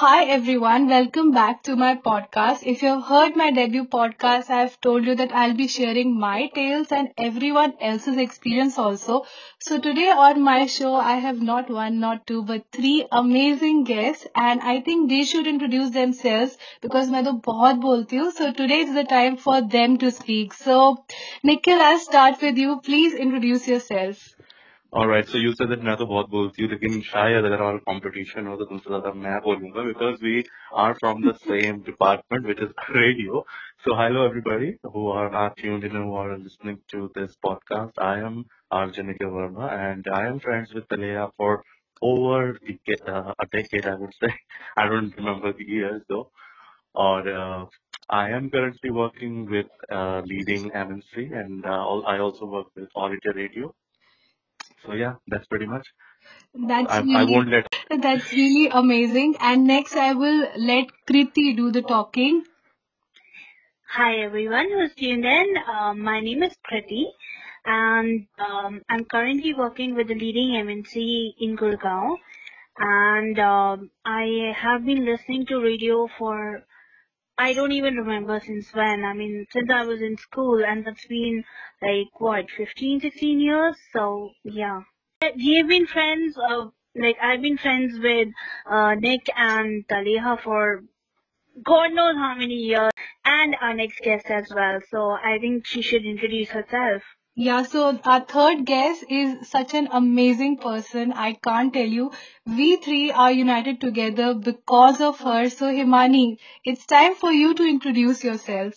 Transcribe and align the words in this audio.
hi 0.00 0.24
everyone, 0.24 0.88
welcome 0.88 1.30
back 1.32 1.62
to 1.64 1.76
my 1.76 1.94
podcast. 1.94 2.62
If 2.62 2.82
you've 2.82 3.02
heard 3.04 3.36
my 3.36 3.50
debut 3.50 3.84
podcast, 3.84 4.48
I've 4.50 4.80
told 4.80 5.04
you 5.04 5.14
that 5.14 5.30
I'll 5.32 5.54
be 5.54 5.68
sharing 5.68 6.18
my 6.18 6.46
tales 6.54 6.90
and 6.90 7.10
everyone 7.18 7.74
else's 7.80 8.16
experience 8.16 8.78
also. 8.78 9.24
So 9.58 9.78
today 9.78 10.08
on 10.08 10.40
my 10.40 10.66
show, 10.66 10.94
I 10.94 11.16
have 11.16 11.42
not 11.42 11.68
one, 11.68 12.00
not 12.00 12.26
two, 12.26 12.42
but 12.42 12.64
three 12.72 13.06
amazing 13.12 13.84
guests, 13.84 14.26
and 14.34 14.60
I 14.62 14.80
think 14.80 15.10
they 15.10 15.24
should 15.24 15.46
introduce 15.46 15.90
themselves 15.90 16.56
because 16.80 17.10
मैं 17.10 17.24
तो 17.24 17.32
बहुत 17.46 17.76
बोलती 17.86 18.16
हूँ. 18.16 18.30
So 18.32 18.52
today 18.52 18.80
is 18.80 18.94
the 18.94 19.04
time 19.04 19.36
for 19.36 19.60
them 19.60 19.98
to 19.98 20.10
speak. 20.10 20.54
So 20.54 21.04
Nikhil, 21.44 21.80
I'll 21.80 21.98
start 21.98 22.40
with 22.40 22.56
you. 22.56 22.80
Please 22.80 23.14
introduce 23.14 23.68
yourself. 23.68 24.28
Alright, 24.93 25.27
so 25.29 25.37
you 25.37 25.51
said 25.55 25.69
मैं 25.83 25.95
तो 25.97 26.05
बहुत 26.05 26.29
बोलती 26.29 26.63
हूँ 26.63 26.69
लेकिन 26.71 27.01
शायद 27.09 27.45
अगर 27.45 27.59
हमारा 27.61 27.77
कंपटीशन 27.89 28.47
हो 28.47 28.55
तो 28.57 28.65
तुमसे 28.71 28.89
ज्यादा 28.89 29.13
मैं 29.19 29.39
बोलूंगा 29.43 29.83
because 29.83 30.23
we 30.23 30.43
are 30.85 30.93
from 30.93 31.21
the 31.27 31.33
same 31.43 31.81
department 31.89 32.45
which 32.47 32.63
is 32.63 32.73
radio 32.97 33.45
so 33.85 34.01
hello 34.01 34.25
everybody 34.25 34.73
who 34.95 35.11
are 35.19 35.35
are 35.43 35.49
tuned 35.61 35.85
in 35.91 35.95
who 35.97 36.17
are 36.23 36.37
listening 36.37 36.77
to 36.93 37.05
this 37.19 37.35
podcast 37.47 37.99
I 38.09 38.19
am 38.31 38.43
Arjunika 38.71 39.23
Varma, 39.23 39.69
and 39.71 40.07
I 40.11 40.27
am 40.27 40.39
friends 40.39 40.73
with 40.73 40.87
Taleya 40.87 41.29
for 41.37 41.63
over 42.01 42.57
uh, 43.07 43.33
a 43.39 43.45
decade 43.51 43.85
I 43.85 43.95
would 43.95 44.13
say. 44.19 44.33
I 44.77 44.87
don't 44.87 45.15
remember 45.17 45.53
the 45.53 45.65
years 45.65 46.01
though. 46.07 46.31
Uh, 46.95 47.65
I 48.09 48.29
am 48.29 48.49
currently 48.49 48.91
working 48.91 49.49
with 49.49 49.67
uh, 49.91 50.21
leading 50.25 50.71
MNC 50.71 51.31
and 51.33 51.65
uh, 51.65 51.99
I 52.01 52.19
also 52.19 52.45
work 52.45 52.67
with 52.75 52.89
All 52.95 53.07
India 53.07 53.33
Radio. 53.35 53.73
So 54.85 54.93
yeah, 54.93 55.13
that's 55.27 55.45
pretty 55.47 55.67
much. 55.67 55.87
That's 56.53 56.91
I, 56.91 56.97
I 56.97 57.01
really 57.01 57.33
won't 57.33 57.49
let 57.49 57.67
That's 58.01 58.31
really 58.31 58.69
amazing. 58.69 59.35
And 59.39 59.65
next, 59.65 59.95
I 59.95 60.13
will 60.13 60.47
let 60.57 60.87
Kriti 61.07 61.55
do 61.55 61.71
the 61.71 61.81
talking. 61.81 62.43
Hi 63.89 64.19
everyone 64.19 64.69
who's 64.71 64.95
tuned 64.95 65.25
in. 65.25 65.55
Um, 65.69 65.99
my 65.99 66.21
name 66.21 66.43
is 66.43 66.55
Kriti 66.65 67.07
and 67.65 68.25
um, 68.39 68.81
I'm 68.89 69.05
currently 69.05 69.53
working 69.53 69.95
with 69.95 70.07
the 70.07 70.15
leading 70.15 70.51
MNC 70.51 71.33
in 71.39 71.57
Gurgaon 71.57 72.15
and 72.77 73.37
um, 73.39 73.91
I 74.05 74.53
have 74.55 74.85
been 74.85 75.05
listening 75.05 75.45
to 75.47 75.59
radio 75.59 76.07
for 76.17 76.63
I 77.41 77.53
don't 77.53 77.71
even 77.71 77.95
remember 77.95 78.39
since 78.39 78.71
when. 78.71 79.03
I 79.03 79.13
mean, 79.13 79.47
since 79.51 79.71
I 79.71 79.83
was 79.83 79.99
in 79.99 80.15
school 80.17 80.63
and 80.63 80.85
that's 80.85 81.07
been 81.07 81.43
like 81.81 82.19
what, 82.19 82.51
15, 82.51 83.01
16 83.01 83.39
years? 83.39 83.75
So 83.91 84.29
yeah. 84.43 84.81
We 85.35 85.57
have 85.57 85.67
been 85.67 85.87
friends, 85.87 86.37
uh, 86.37 86.65
like 86.95 87.17
I've 87.19 87.41
been 87.41 87.57
friends 87.57 87.97
with 87.97 88.27
uh, 88.69 88.93
Nick 88.93 89.27
and 89.35 89.87
Taleha 89.87 90.39
for 90.39 90.83
God 91.63 91.93
knows 91.93 92.15
how 92.15 92.35
many 92.35 92.53
years, 92.53 92.91
and 93.25 93.55
our 93.59 93.73
next 93.73 93.99
guest 94.01 94.27
as 94.29 94.53
well. 94.55 94.79
So 94.91 95.09
I 95.11 95.39
think 95.39 95.65
she 95.65 95.81
should 95.81 96.05
introduce 96.05 96.49
herself. 96.49 97.01
Yeah, 97.43 97.63
so 97.63 97.99
our 98.05 98.19
third 98.19 98.67
guest 98.67 99.03
is 99.09 99.49
such 99.49 99.73
an 99.73 99.87
amazing 99.91 100.57
person. 100.57 101.11
I 101.11 101.33
can't 101.33 101.73
tell 101.73 101.87
you. 101.87 102.11
We 102.45 102.75
three 102.75 103.11
are 103.11 103.31
united 103.31 103.81
together 103.81 104.35
because 104.35 105.01
of 105.01 105.19
her. 105.21 105.49
So 105.49 105.65
Himani, 105.65 106.37
it's 106.63 106.85
time 106.85 107.15
for 107.15 107.31
you 107.31 107.55
to 107.55 107.63
introduce 107.63 108.23
yourself. 108.23 108.75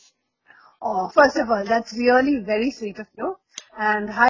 Oh, 0.81 1.11
first 1.11 1.37
of 1.37 1.51
all, 1.51 1.67
that's 1.67 1.93
really 1.93 2.39
very 2.39 2.71
sweet 2.71 2.99
of 3.01 3.07
you. 3.19 3.37
And 3.79 4.09
hi. 4.09 4.29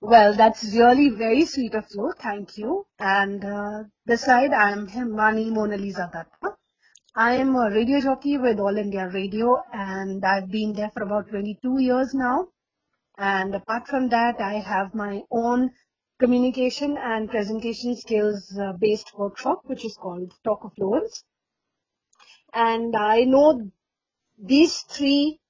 Well, 0.00 0.34
that's 0.34 0.62
really 0.72 1.10
very 1.10 1.46
sweet 1.46 1.74
of 1.74 1.86
you. 1.92 2.12
Thank 2.20 2.56
you. 2.58 2.86
And 3.00 3.44
uh, 3.44 3.84
this 4.04 4.20
side, 4.20 4.52
I 4.52 4.70
am 4.70 4.86
Himani 4.86 5.50
Mona 5.50 5.76
Lisa 5.76 6.08
Datta. 6.12 6.54
I 7.16 7.32
am 7.32 7.56
a 7.56 7.70
radio 7.70 8.00
jockey 8.00 8.38
with 8.38 8.60
All 8.60 8.76
India 8.76 9.08
Radio, 9.08 9.64
and 9.72 10.24
I've 10.24 10.48
been 10.48 10.74
there 10.74 10.92
for 10.94 11.02
about 11.02 11.28
22 11.30 11.80
years 11.80 12.14
now. 12.14 12.50
And 13.18 13.54
apart 13.54 13.88
from 13.88 14.08
that, 14.10 14.40
I 14.40 14.54
have 14.54 14.94
my 14.94 15.22
own 15.30 15.70
communication 16.18 16.96
and 16.98 17.30
presentation 17.30 17.96
skills 17.96 18.56
uh, 18.58 18.72
based 18.72 19.16
workshop, 19.16 19.62
which 19.64 19.84
is 19.84 19.96
called 19.96 20.32
Talk 20.44 20.64
of 20.64 20.74
Fluence. 20.74 21.24
And 22.52 22.94
I 22.94 23.24
know 23.24 23.70
these 24.38 24.82
three 24.82 25.40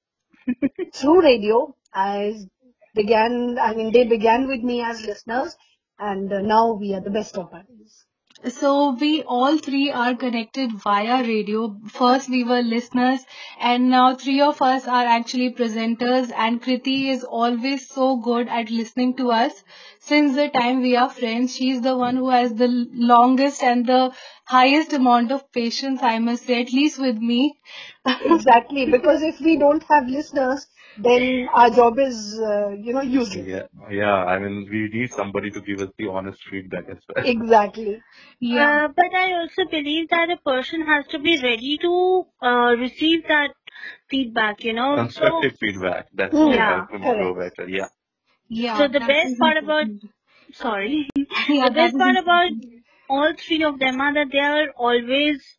through 0.93 1.21
radio. 1.21 1.75
I 1.93 2.47
began, 2.95 3.57
I 3.59 3.75
mean, 3.75 3.91
they 3.91 4.05
began 4.05 4.47
with 4.47 4.61
me 4.61 4.81
as 4.81 5.05
listeners, 5.05 5.55
and 5.99 6.31
uh, 6.31 6.41
now 6.41 6.73
we 6.73 6.93
are 6.95 7.01
the 7.01 7.11
best 7.11 7.37
of 7.37 7.51
buddies. 7.51 8.06
So 8.45 8.93
we 8.99 9.21
all 9.21 9.57
three 9.59 9.91
are 9.91 10.15
connected 10.15 10.71
via 10.71 11.21
radio. 11.23 11.75
First 11.87 12.29
we 12.29 12.43
were 12.43 12.63
listeners 12.63 13.23
and 13.59 13.89
now 13.91 14.15
three 14.15 14.41
of 14.41 14.59
us 14.61 14.87
are 14.87 15.05
actually 15.05 15.51
presenters 15.53 16.31
and 16.35 16.59
Kriti 16.59 17.09
is 17.09 17.23
always 17.23 17.87
so 17.87 18.15
good 18.17 18.47
at 18.47 18.71
listening 18.71 19.15
to 19.17 19.31
us. 19.31 19.63
Since 19.99 20.35
the 20.35 20.49
time 20.49 20.81
we 20.81 20.95
are 20.95 21.09
friends, 21.09 21.55
she's 21.55 21.81
the 21.81 21.95
one 21.95 22.15
who 22.15 22.29
has 22.29 22.55
the 22.55 22.67
longest 22.93 23.61
and 23.61 23.85
the 23.85 24.11
highest 24.45 24.93
amount 24.93 25.31
of 25.31 25.51
patience, 25.51 26.01
I 26.01 26.17
must 26.17 26.45
say, 26.47 26.61
at 26.61 26.73
least 26.73 26.97
with 26.99 27.17
me. 27.17 27.59
Exactly, 28.05 28.85
because 28.85 29.21
if 29.21 29.39
we 29.39 29.57
don't 29.57 29.83
have 29.89 30.07
listeners, 30.07 30.65
then 30.97 31.49
our 31.53 31.69
job 31.69 31.99
is, 31.99 32.39
uh, 32.39 32.69
you 32.69 32.93
know, 32.93 33.01
useless. 33.01 33.47
yeah, 33.47 33.63
yeah, 33.89 34.15
I 34.25 34.39
mean 34.39 34.67
we 34.69 34.89
need 34.89 35.11
somebody 35.11 35.51
to 35.51 35.61
give 35.61 35.79
us 35.81 35.89
the 35.97 36.07
honest 36.07 36.39
feedback 36.49 36.85
as 36.89 36.99
well. 37.13 37.25
Exactly. 37.25 38.01
Yeah. 38.39 38.85
Uh, 38.85 38.87
but 38.95 39.13
I 39.13 39.33
also 39.33 39.65
believe 39.65 40.09
that 40.09 40.29
a 40.29 40.37
person 40.37 40.81
has 40.85 41.07
to 41.07 41.19
be 41.19 41.41
ready 41.41 41.77
to 41.79 42.25
uh, 42.41 42.75
receive 42.77 43.27
that 43.27 43.53
feedback, 44.09 44.63
you 44.63 44.73
know. 44.73 44.97
So, 44.97 45.03
Constructive 45.03 45.57
feedback. 45.59 46.07
That 46.13 46.31
Hmm. 46.31 46.47
will 46.47 46.51
Yeah, 46.53 46.85
help 46.87 46.89
grow 46.89 47.33
better. 47.35 47.67
Yeah. 47.69 47.87
Yeah. 48.49 48.73
so 48.77 48.87
the 48.87 48.99
best 48.99 49.37
part 49.39 49.57
about 49.57 49.87
sorry, 50.53 51.09
Yeah, 51.49 51.69
the 51.69 51.71
best 51.71 51.95
is 51.95 51.97
part 51.97 52.15
about 52.17 52.51
all 53.09 53.33
three 53.37 53.63
of 53.63 53.79
them 53.79 54.01
are 54.01 54.13
that 54.13 54.31
they 54.31 54.39
are 54.39 54.69
always 54.71 55.57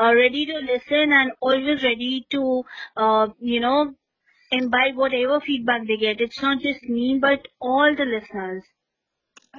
uh, 0.00 0.14
ready 0.14 0.46
to 0.46 0.58
listen 0.58 1.12
and 1.12 1.32
always 1.40 1.82
ready 1.84 2.26
to, 2.30 2.64
uh, 2.96 3.28
you 3.40 3.60
know, 3.60 3.94
imbibe 4.50 4.96
whatever 4.96 5.40
feedback 5.40 5.86
they 5.86 5.96
get. 5.96 6.20
It's 6.20 6.42
not 6.42 6.60
just 6.60 6.82
me, 6.84 7.18
but 7.20 7.48
all 7.60 7.94
the 7.96 8.04
listeners. 8.04 8.64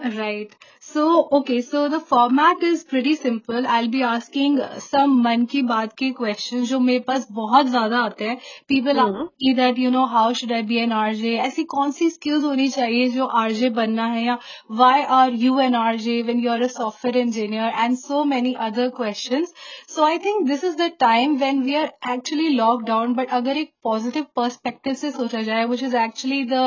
Right. 0.02 0.56
So, 0.80 1.28
okay, 1.30 1.62
so 1.62 1.90
the 1.90 2.00
format 2.00 2.64
is 2.64 2.86
pretty 2.86 3.16
simple. 3.16 3.68
I'll 3.68 3.90
be 3.90 4.02
asking 4.02 4.62
some 4.80 5.16
मन 5.24 5.46
की 5.52 5.62
बात 5.72 5.94
के 6.02 6.12
questions 6.20 6.70
जो 6.70 6.80
मेरे 6.80 7.00
पास 7.08 7.28
बहुत 7.40 7.66
ज़्यादा 7.68 8.00
आते 8.02 8.28
हैं. 8.28 8.38
People 8.72 9.02
ask 9.04 9.18
Hmm. 9.18 9.28
me 9.44 9.54
that, 9.58 9.78
you 9.84 9.92
know, 9.96 10.06
how 10.14 10.32
should 10.42 10.54
I 10.58 10.62
be 10.70 10.80
an 10.84 10.94
RJ? 11.00 11.34
ऐसी 11.48 11.64
कौन 11.74 11.92
सी 11.98 12.10
skills 12.12 12.44
होनी 12.44 12.68
चाहिए 12.76 13.10
जो 13.18 13.28
RJ 13.42 13.70
बनना 13.80 14.06
है 14.14 14.24
या 14.26 14.38
why 14.84 15.04
are 15.18 15.30
you 15.44 15.60
an 15.66 15.76
RJ 15.82 16.16
when 16.30 16.40
you're 16.46 16.64
a 16.70 16.72
software 16.78 17.18
engineer 17.24 17.70
and 17.86 18.00
so 18.06 18.24
many 18.32 18.56
other 18.70 18.90
questions. 19.02 19.54
So 19.88 20.04
I 20.06 20.18
think 20.28 20.48
this 20.48 20.64
is 20.64 20.78
the 20.84 20.90
time 21.06 21.38
when 21.44 21.62
we 21.66 21.76
are 21.82 21.92
actually 22.16 22.50
locked 22.62 22.88
down 22.94 23.18
but 23.20 23.36
अगर 23.42 23.58
एक 23.66 23.74
positive 23.90 24.32
perspective 24.42 24.96
से 25.04 25.12
सोचा 25.20 25.42
जाए 25.52 25.68
which 25.74 25.86
is 25.92 26.00
actually 26.06 26.42
the 26.56 26.66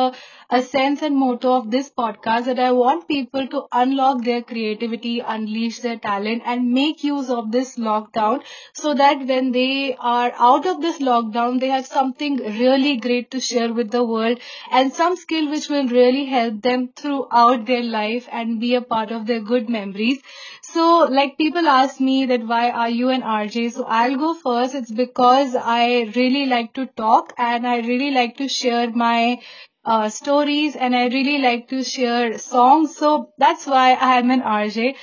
essence 0.60 1.02
and 1.10 1.20
motto 1.24 1.56
of 1.56 1.70
this 1.70 1.90
podcast 2.04 2.52
that 2.52 2.58
I 2.58 2.70
want 2.72 3.08
people 3.08 3.21
to 3.26 3.66
unlock 3.72 4.24
their 4.24 4.42
creativity, 4.42 5.20
unleash 5.20 5.80
their 5.80 5.98
talent 5.98 6.42
and 6.44 6.72
make 6.72 7.04
use 7.04 7.30
of 7.30 7.50
this 7.52 7.76
lockdown 7.76 8.42
so 8.74 8.94
that 8.94 9.26
when 9.26 9.52
they 9.52 9.94
are 9.98 10.32
out 10.38 10.66
of 10.66 10.80
this 10.80 10.98
lockdown, 10.98 11.60
they 11.60 11.68
have 11.68 11.86
something 11.86 12.36
really 12.36 12.96
great 12.96 13.30
to 13.30 13.40
share 13.40 13.72
with 13.72 13.90
the 13.90 14.04
world 14.04 14.38
and 14.70 14.92
some 14.92 15.16
skill 15.16 15.48
which 15.50 15.68
will 15.68 15.88
really 15.88 16.24
help 16.24 16.62
them 16.62 16.88
throughout 16.96 17.66
their 17.66 17.82
life 17.82 18.28
and 18.32 18.60
be 18.60 18.74
a 18.74 18.80
part 18.82 19.10
of 19.10 19.26
their 19.26 19.40
good 19.40 19.68
memories. 19.68 20.20
So 20.62 21.06
like 21.10 21.36
people 21.38 21.66
ask 21.68 22.00
me 22.00 22.26
that 22.26 22.46
why 22.46 22.70
are 22.70 22.90
you 22.90 23.10
an 23.10 23.22
RJ? 23.22 23.70
So 23.70 23.84
I'll 23.84 24.16
go 24.16 24.34
first. 24.34 24.74
It's 24.74 24.90
because 24.90 25.54
I 25.54 26.12
really 26.16 26.46
like 26.46 26.72
to 26.74 26.86
talk 26.86 27.32
and 27.38 27.66
I 27.66 27.78
really 27.80 28.10
like 28.10 28.36
to 28.38 28.48
share 28.48 28.90
my 28.90 29.40
uh, 29.84 30.08
stories 30.08 30.76
and 30.76 30.94
I 30.94 31.08
really 31.08 31.38
like 31.38 31.68
to 31.68 31.82
share 31.82 32.38
songs. 32.38 32.96
So 32.96 33.32
that's 33.38 33.66
why 33.66 33.94
I 33.94 34.18
am 34.18 34.30
an 34.30 34.42
RJ. 34.42 34.96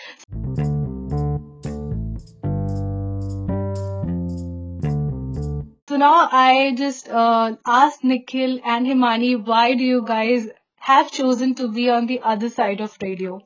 So 5.90 5.98
now 5.98 6.30
I 6.31 6.76
just 6.78 7.10
uh, 7.10 7.56
asked 7.66 8.04
Nikhil 8.04 8.60
and 8.64 8.86
Himani, 8.86 9.44
why 9.46 9.74
do 9.74 9.84
you 9.84 10.06
guys 10.06 10.48
have 10.78 11.12
chosen 11.12 11.56
to 11.56 11.68
be 11.68 11.90
on 11.90 12.06
the 12.06 12.22
other 12.22 12.50
side 12.50 12.80
of 12.80 12.96
radio? 13.02 13.42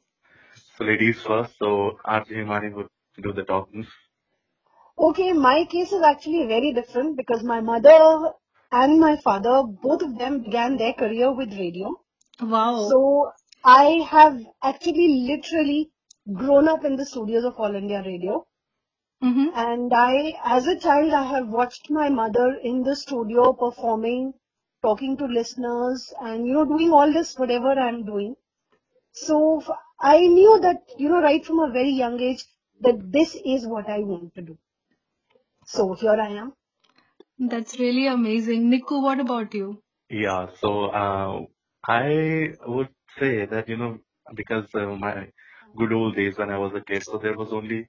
So 0.77 0.83
ladies 0.83 1.21
first. 1.21 1.57
So 1.57 1.99
RJ 2.05 2.43
Himani 2.43 2.73
would 2.73 2.87
do 3.21 3.31
the 3.31 3.43
talking. 3.43 3.87
Okay, 4.97 5.31
my 5.33 5.65
case 5.65 5.91
is 5.91 6.03
actually 6.03 6.45
very 6.47 6.73
different 6.73 7.17
because 7.17 7.43
my 7.43 7.61
mother 7.61 8.33
and 8.73 8.99
my 8.99 9.15
father, 9.17 9.63
both 9.63 10.01
of 10.01 10.17
them 10.17 10.41
began 10.41 10.77
their 10.77 10.93
career 10.93 11.31
with 11.31 11.57
radio. 11.57 11.91
Wow. 12.41 12.87
So 12.89 13.31
I 13.63 14.05
have 14.09 14.39
actually 14.63 15.27
literally 15.27 15.91
grown 16.33 16.67
up 16.67 16.83
in 16.83 16.95
the 16.95 17.05
studios 17.05 17.45
of 17.45 17.59
All 17.59 17.75
India 17.75 18.01
Radio. 18.05 18.45
Mm-hmm. 19.23 19.47
And 19.55 19.93
I, 19.93 20.33
as 20.43 20.67
a 20.67 20.77
child, 20.77 21.13
I 21.13 21.23
have 21.23 21.47
watched 21.47 21.89
my 21.89 22.09
mother 22.09 22.55
in 22.63 22.81
the 22.83 22.95
studio 22.95 23.53
performing, 23.53 24.33
talking 24.81 25.17
to 25.17 25.25
listeners, 25.25 26.11
and 26.19 26.47
you 26.47 26.53
know, 26.53 26.65
doing 26.65 26.91
all 26.91 27.13
this, 27.13 27.37
whatever 27.37 27.71
I'm 27.71 28.03
doing. 28.05 28.35
So 29.11 29.63
I 30.01 30.17
knew 30.19 30.59
that, 30.61 30.81
you 30.97 31.09
know, 31.09 31.21
right 31.21 31.45
from 31.45 31.59
a 31.59 31.71
very 31.71 31.91
young 31.91 32.19
age, 32.19 32.43
that 32.81 33.11
this 33.11 33.37
is 33.45 33.67
what 33.67 33.87
I 33.87 33.99
want 33.99 34.33
to 34.35 34.41
do. 34.41 34.57
So 35.67 35.93
here 35.93 36.19
I 36.19 36.29
am. 36.29 36.53
That's 37.38 37.78
really 37.78 38.06
amazing. 38.06 38.70
Niku, 38.70 39.02
what 39.02 39.20
about 39.20 39.54
you? 39.54 39.82
Yeah, 40.10 40.46
so 40.60 40.86
uh, 40.86 41.40
I 41.86 42.54
would 42.66 42.88
say 43.18 43.46
that, 43.46 43.68
you 43.68 43.76
know, 43.76 43.98
because 44.34 44.66
uh, 44.74 44.86
my 44.86 45.28
good 45.76 45.92
old 45.92 46.16
days 46.16 46.36
when 46.38 46.50
I 46.50 46.58
was 46.58 46.72
a 46.74 46.80
kid, 46.80 47.04
so 47.04 47.18
there 47.18 47.36
was 47.36 47.52
only 47.52 47.88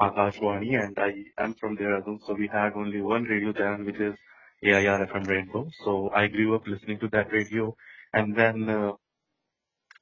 Akashwani 0.00 0.82
and 0.82 0.98
I 0.98 1.24
am 1.42 1.54
from 1.54 1.76
Dehradun, 1.76 2.20
so 2.26 2.34
we 2.34 2.48
had 2.48 2.72
only 2.74 3.00
one 3.00 3.24
radio 3.24 3.52
channel 3.52 3.84
which 3.86 4.00
is 4.00 4.14
AIR 4.64 5.06
FM 5.06 5.26
Rainbow. 5.26 5.68
So 5.84 6.10
I 6.14 6.26
grew 6.26 6.54
up 6.54 6.66
listening 6.66 6.98
to 7.00 7.08
that 7.08 7.32
radio 7.32 7.76
and 8.12 8.36
then, 8.36 8.68
uh, 8.68 8.92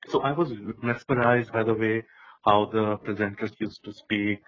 so 0.08 0.20
I 0.20 0.32
was 0.32 0.52
mesmerized 0.82 1.52
by 1.52 1.64
the 1.64 1.74
way 1.74 2.04
how 2.44 2.66
the 2.66 2.96
presenters 2.98 3.52
used 3.60 3.84
to 3.84 3.92
speak, 3.92 4.40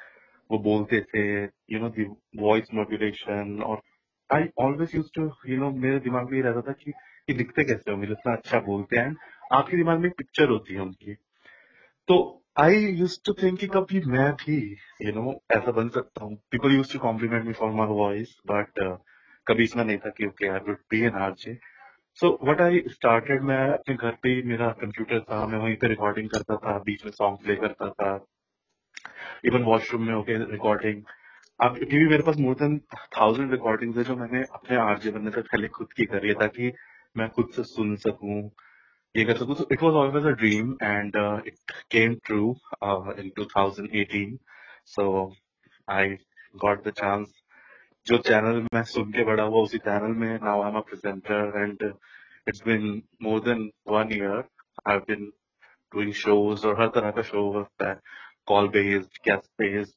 वो 0.51 0.59
बोलते 0.63 1.01
थे, 1.15 1.51
you 1.69 1.79
know, 1.79 1.91
the 1.91 2.07
voice 2.35 2.69
modulation 2.73 3.63
और 3.63 3.81
I 4.30 4.38
always 4.58 4.94
used 4.94 5.14
to, 5.18 5.24
you 5.50 5.58
know, 5.60 5.72
मेरे 5.74 6.00
दिमाग 6.00 6.30
में 6.30 6.38
ये 6.38 6.44
रहता 6.44 6.62
था 6.62 6.72
कि 6.72 6.92
ये 7.30 7.34
दिखते 7.34 7.64
कैसे 7.64 7.92
होंगे 7.92 8.08
इतना 8.08 8.34
अच्छा 8.34 8.60
बोलते 8.60 8.98
हैं। 8.98 9.16
आपके 9.54 9.78
दिमाग 9.78 10.00
में 10.00 10.12
पिक्चर 10.12 10.50
होती 10.50 10.74
है 10.74 10.80
उनकी। 10.80 11.14
तो 12.08 12.44
आई 12.60 12.76
यूज़ 12.76 13.18
टू 13.26 13.34
थिंक 13.34 13.60
कि 13.60 13.68
कभी 13.68 14.00
मैं 14.08 14.32
भी 14.34 14.58
यू 15.02 15.12
नो 15.12 15.34
ऐसा 15.52 15.72
बन 15.72 15.90
सकता 15.90 16.24
हूँ। 16.26 16.36
People 16.52 16.76
use 16.76 16.94
to 16.94 17.00
compliment 17.00 17.46
me 17.46 17.54
for 17.54 17.72
my 17.72 17.88
voice 17.88 18.36
but 18.52 18.80
कभी 19.48 19.64
इतना 19.64 19.84
नहीं 19.84 19.98
था 19.98 20.10
कि 20.10 20.26
okay 20.26 20.48
I 20.48 20.60
would 20.68 20.78
be 20.92 21.02
an 21.02 21.16
RJ 21.24 21.58
so 22.20 22.40
what 22.44 22.62
I 22.62 22.84
started 22.90 23.42
मैं 23.44 23.70
अपने 23.70 23.96
घर 23.96 24.18
पे 24.24 24.30
ही 24.30 24.42
मेरा 24.44 24.70
कंप्यूटर 24.82 25.20
था 25.20 25.46
मैं 25.48 25.60
वहीं 25.60 25.76
पे 25.76 25.88
रिकॉर्डिंग 25.88 26.30
करता 26.30 26.56
था 26.56 26.78
बीच 26.80 27.06
में 27.06 27.12
सॉन्ग 27.12 27.38
प्ले 27.44 27.56
करता 27.56 27.90
था। 27.90 28.14
इवन 29.46 29.64
वॉशरूम 29.64 30.04
में 30.08 30.14
होके 30.14 30.38
रिकॉर्डिंग 30.52 31.02
अब 31.60 31.76
क्योंकि 31.78 31.98
भी 31.98 32.08
मेरे 32.08 32.24
पास 32.24 32.38
मोर 32.38 32.56
देन 32.56 32.78
थाउज़ेंड 33.18 33.52
रिकॉर्डिंग 33.52 33.96
है 33.98 34.04
जो 34.04 34.16
मैंने 34.16 34.42
अपने 34.54 34.78
आरजे 34.78 35.12
बनने 35.12 35.32
से 35.32 35.42
पहले 35.42 35.68
खुद 35.78 35.94
की 35.98 36.06
करी 36.06 36.28
है 36.28 36.34
ताकि 36.40 36.72
मैं 37.18 37.28
खुद 37.36 37.50
से 37.56 37.64
सुन 37.64 37.96
सकूँ, 37.98 38.40
ये 39.16 39.24
कर 39.26 39.38
सकूँ। 39.38 39.56
It 39.72 39.84
was 39.84 39.94
always 40.02 40.26
a 40.26 40.32
dream 40.42 40.76
and 40.84 41.16
it 41.48 41.72
came 41.92 42.16
true 42.26 42.50
in 43.20 43.32
2018 43.40 44.38
so 44.96 45.08
I 45.88 46.10
got 46.66 46.88
the 46.88 46.92
chance 46.98 47.34
जो 48.08 48.18
चैनल 48.28 48.62
मैं 48.74 48.84
सुन 48.86 49.12
के 49.12 49.24
बड़ा 49.26 49.44
हुआ, 49.44 49.62
उसी 49.62 49.78
चैनल 49.78 50.16
में 50.18 50.40
now 50.44 50.62
I 50.64 50.70
am 50.70 50.78
a 50.78 50.82
presenter 50.90 51.62
and 51.62 51.92
it's 52.48 52.64
been 52.68 53.02
more 53.24 53.40
than 53.46 53.70
one 53.90 54.14
year 54.14 54.44
I 54.90 54.98
been 55.08 55.32
doing 55.92 56.14
shows 56.24 56.68
और 56.68 56.82
हर 56.82 56.88
तरह 56.96 57.12
का 57.12 57.22
शो 57.32 57.52
होता 57.54 57.90
है 57.90 58.00
call 58.48 58.68
based 58.70 59.18
guest 59.28 59.52
based 59.62 59.94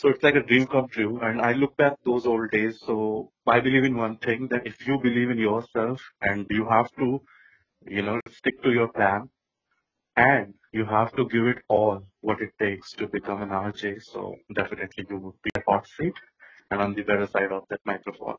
so 0.00 0.08
it's 0.08 0.22
like 0.22 0.36
a 0.36 0.42
dream 0.42 0.66
come 0.66 0.88
true 0.88 1.20
and 1.22 1.42
I 1.42 1.52
look 1.52 1.76
back 1.76 1.96
those 2.04 2.26
old 2.26 2.50
days 2.50 2.80
so 2.86 3.32
I 3.46 3.60
believe 3.60 3.84
in 3.84 3.96
one 3.96 4.16
thing 4.18 4.48
that 4.50 4.66
if 4.66 4.86
you 4.86 4.98
believe 4.98 5.30
in 5.30 5.38
yourself 5.38 6.02
and 6.22 6.46
you 6.50 6.66
have 6.68 6.90
to 6.98 7.20
you 7.86 8.02
know, 8.02 8.20
stick 8.30 8.62
to 8.62 8.72
your 8.72 8.88
plan 8.88 9.28
and 10.16 10.54
you 10.72 10.84
have 10.84 11.14
to 11.16 11.28
give 11.28 11.46
it 11.46 11.58
all 11.68 12.02
what 12.20 12.40
it 12.40 12.50
takes 12.58 12.92
to 12.92 13.08
become 13.08 13.42
an 13.42 13.50
RJ. 13.50 14.02
So 14.02 14.36
definitely 14.54 15.06
you 15.08 15.18
would 15.18 15.42
be 15.42 15.50
a 15.56 15.70
hot 15.70 15.86
seat 15.88 16.14
and 16.70 16.80
on 16.80 16.94
the 16.94 17.02
better 17.02 17.26
side 17.26 17.52
of 17.52 17.64
that 17.70 17.80
microphone. 17.84 18.36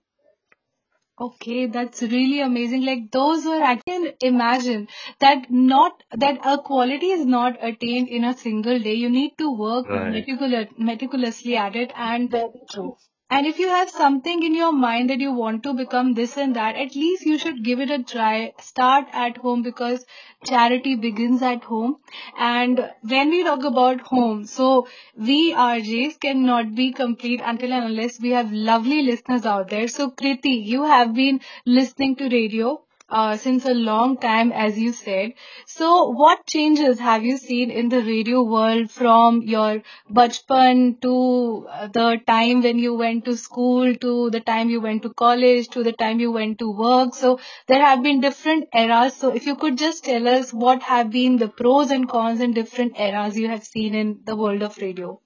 Okay, 1.22 1.68
that's 1.68 2.02
really 2.02 2.42
amazing. 2.42 2.82
Like 2.84 3.12
those 3.12 3.46
were 3.46 3.64
I 3.64 3.76
can 3.78 4.12
imagine 4.20 4.90
that 5.20 5.50
not 5.50 6.04
that 6.12 6.40
a 6.46 6.58
quality 6.58 7.12
is 7.12 7.26
not 7.26 7.58
attained 7.64 8.10
in 8.10 8.26
a 8.26 8.34
single 8.38 8.78
day. 8.80 8.96
You 8.96 9.10
need 9.10 9.38
to 9.38 9.52
work 9.56 9.88
Right. 9.88 10.12
meticulous, 10.12 10.68
meticulously 10.78 11.56
at 11.56 11.78
it 11.78 11.94
and 11.96 12.30
Very 12.30 12.50
true. 12.70 12.98
And 13.32 13.48
if 13.48 13.58
you 13.58 13.68
have 13.70 13.90
something 13.90 14.44
in 14.44 14.54
your 14.54 14.72
mind 14.72 15.10
that 15.10 15.20
you 15.20 15.32
want 15.32 15.64
to 15.64 15.74
become 15.74 16.14
this 16.14 16.38
and 16.38 16.56
that, 16.56 16.76
at 16.76 16.94
least 16.96 17.26
you 17.26 17.40
should 17.40 17.64
give 17.64 17.80
it 17.80 17.90
a 17.90 18.04
try. 18.04 18.54
Start 18.60 19.08
at 19.14 19.38
home 19.38 19.64
because 19.64 20.06
charity 20.46 20.96
begins 20.96 21.42
at 21.42 21.64
home. 21.64 21.96
And 22.38 22.92
when 23.02 23.30
we 23.32 23.44
talk 23.44 23.64
about 23.64 24.02
home, 24.02 24.46
so 24.46 24.88
we 25.18 25.54
RJs 25.54 26.20
cannot 26.20 26.76
be 26.76 26.92
complete 26.92 27.42
until 27.44 27.74
and 27.74 27.86
unless 27.86 28.20
we 28.20 28.32
have 28.32 28.52
lovely 28.52 29.02
listeners 29.02 29.46
out 29.46 29.70
there. 29.70 29.88
So 29.88 30.12
Kriti, 30.12 30.64
you 30.66 30.84
have 30.84 31.14
been 31.16 31.40
listening 31.66 32.18
to 32.18 32.30
radio 32.30 32.82
uh, 33.12 33.38
since 33.38 33.66
a 33.66 33.74
long 33.74 34.18
time, 34.18 34.52
as 34.52 34.80
you 34.80 34.94
said. 34.94 35.34
So, 35.68 36.10
what 36.10 36.46
changes 36.48 37.00
have 37.00 37.24
you 37.24 37.38
seen 37.38 37.72
in 37.72 37.90
the 37.90 38.02
radio 38.02 38.44
world 38.44 38.90
from 38.92 39.42
your 39.44 39.84
bachpan 40.10 41.02
to 41.02 41.68
uh, 41.70 41.88
the 41.88 42.20
time 42.28 42.62
when 42.64 42.80
you 42.80 42.96
went 42.96 43.26
to 43.26 43.38
school 43.38 43.96
to 43.96 44.30
the 44.32 44.40
time 44.42 44.70
you 44.70 44.82
went 44.82 45.04
to 45.04 45.14
college 45.14 45.68
to 45.70 45.84
the 45.84 45.94
time 45.94 46.20
you 46.20 46.32
went 46.32 46.60
to 46.60 46.72
work? 46.72 47.14
So, 47.16 47.40
there 47.68 47.84
have 47.86 48.02
been 48.04 48.22
different 48.22 48.70
eras. 48.74 49.16
So, 49.16 49.34
if 49.36 49.46
you 49.46 49.56
could 49.56 49.78
just 49.78 50.06
tell 50.06 50.28
us 50.28 50.54
what 50.54 50.82
have 50.84 51.12
been 51.12 51.38
the 51.38 51.50
pros 51.50 51.92
and 51.92 52.10
cons 52.10 52.42
in 52.42 52.54
different 52.54 53.00
eras 53.00 53.38
you 53.38 53.50
have 53.50 53.64
seen 53.64 53.96
in 53.96 54.22
the 54.26 54.36
world 54.36 54.64
of 54.64 54.78
radio. 54.78 55.20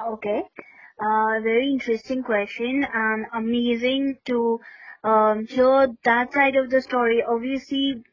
Okay. 0.00 0.42
Uh, 1.00 1.40
very 1.42 1.70
interesting 1.70 2.22
question 2.22 2.84
and 2.92 3.26
amazing 3.32 4.18
to 4.26 4.60
um, 5.03 5.45
hear 5.47 5.87
that 6.03 6.33
side 6.33 6.55
of 6.55 6.69
the 6.69 6.81
story. 6.81 7.23
Obviously, 7.23 8.03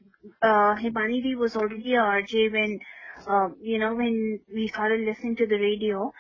uh, 0.43 0.75
Himani 0.77 1.37
was 1.37 1.56
already 1.56 1.95
a 1.95 2.01
RJ 2.01 2.53
when, 2.53 2.81
uh, 3.27 3.49
you 3.61 3.79
know, 3.79 3.95
when 3.95 4.41
we 4.53 4.69
started 4.69 5.01
listening 5.01 5.37
to 5.37 5.47
the 5.47 5.59
radio. 5.59 6.12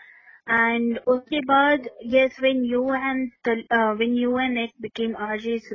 And 0.46 0.98
उसके 1.08 1.40
बाद, 1.46 1.88
yes, 2.02 2.38
when 2.40 2.64
you 2.64 2.90
and 2.90 3.30
the, 3.44 3.64
uh, 3.70 3.94
when 3.94 4.14
you 4.14 4.36
and 4.36 4.54
Nick 4.54 4.72
became 4.80 5.14
RJs, 5.14 5.72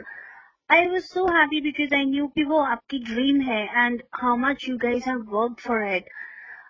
I 0.70 0.88
was 0.88 1.10
so 1.10 1.26
happy 1.28 1.62
because 1.62 1.92
I 1.92 2.04
knew 2.04 2.28
कि 2.38 2.44
वो 2.48 2.60
आपकी 2.76 3.04
dream 3.06 3.42
है 3.42 3.68
and 3.84 4.04
how 4.12 4.36
much 4.36 4.68
you 4.68 4.78
guys 4.78 5.04
have 5.06 5.26
worked 5.28 5.62
for 5.62 5.82
it. 5.84 6.06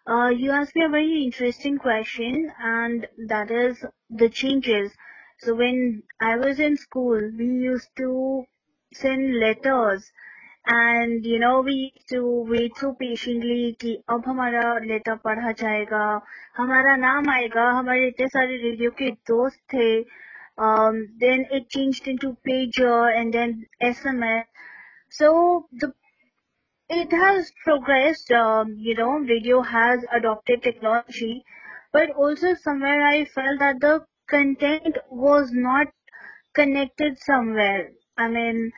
Uh, 0.07 0.29
you 0.29 0.51
asked 0.51 0.75
me 0.75 0.85
a 0.85 0.89
very 0.89 1.23
interesting 1.23 1.77
question, 1.77 2.51
and 2.59 3.07
that 3.27 3.51
is 3.51 3.83
the 4.09 4.29
changes. 4.29 4.95
So 5.43 5.55
when 5.55 6.03
I 6.19 6.35
was 6.37 6.59
in 6.59 6.77
school, 6.77 7.19
we 7.37 7.45
used 7.45 7.89
to 7.97 8.45
send 8.93 9.39
letters, 9.39 10.11
and 10.65 11.25
you 11.25 11.39
know 11.39 11.61
we 11.61 11.75
used 11.95 12.09
to 12.09 12.23
wait 12.53 12.77
so 12.77 12.93
patiently 12.93 13.75
कि 13.81 13.95
अब 14.09 14.23
हमारा 14.27 14.77
letter 14.85 15.15
पढ़ा 15.27 15.51
जाएगा 15.63 16.05
हमारा 16.57 16.95
नाम 17.05 17.29
आएगा 17.29 17.69
हमारे 17.79 18.07
इतने 18.07 18.27
सारे 18.37 18.57
रेडियो 18.63 18.91
के 18.99 19.11
दोस्त 19.31 19.59
थे 19.73 19.89
um, 20.59 21.07
then 21.17 21.45
it 21.51 21.69
changed 21.69 22.07
into 22.07 22.35
pager 22.45 23.17
and 23.17 23.33
then 23.33 23.65
SMS. 23.81 24.43
So 25.09 25.67
the 25.71 25.93
it 26.89 27.11
has 27.11 27.51
progressed, 27.63 28.31
um, 28.31 28.75
you 28.77 28.95
know, 28.95 29.11
radio 29.19 29.61
has 29.61 30.03
adopted 30.11 30.63
technology, 30.63 31.45
but 31.93 32.09
also 32.09 32.55
somewhere 32.55 33.05
I 33.07 33.25
felt 33.25 33.59
that 33.59 33.79
the 33.79 34.05
content 34.28 34.98
was 35.10 35.50
not 35.52 35.88
connected 36.54 37.18
somewhere. 37.18 37.90
I 38.16 38.28
mean, 38.28 38.72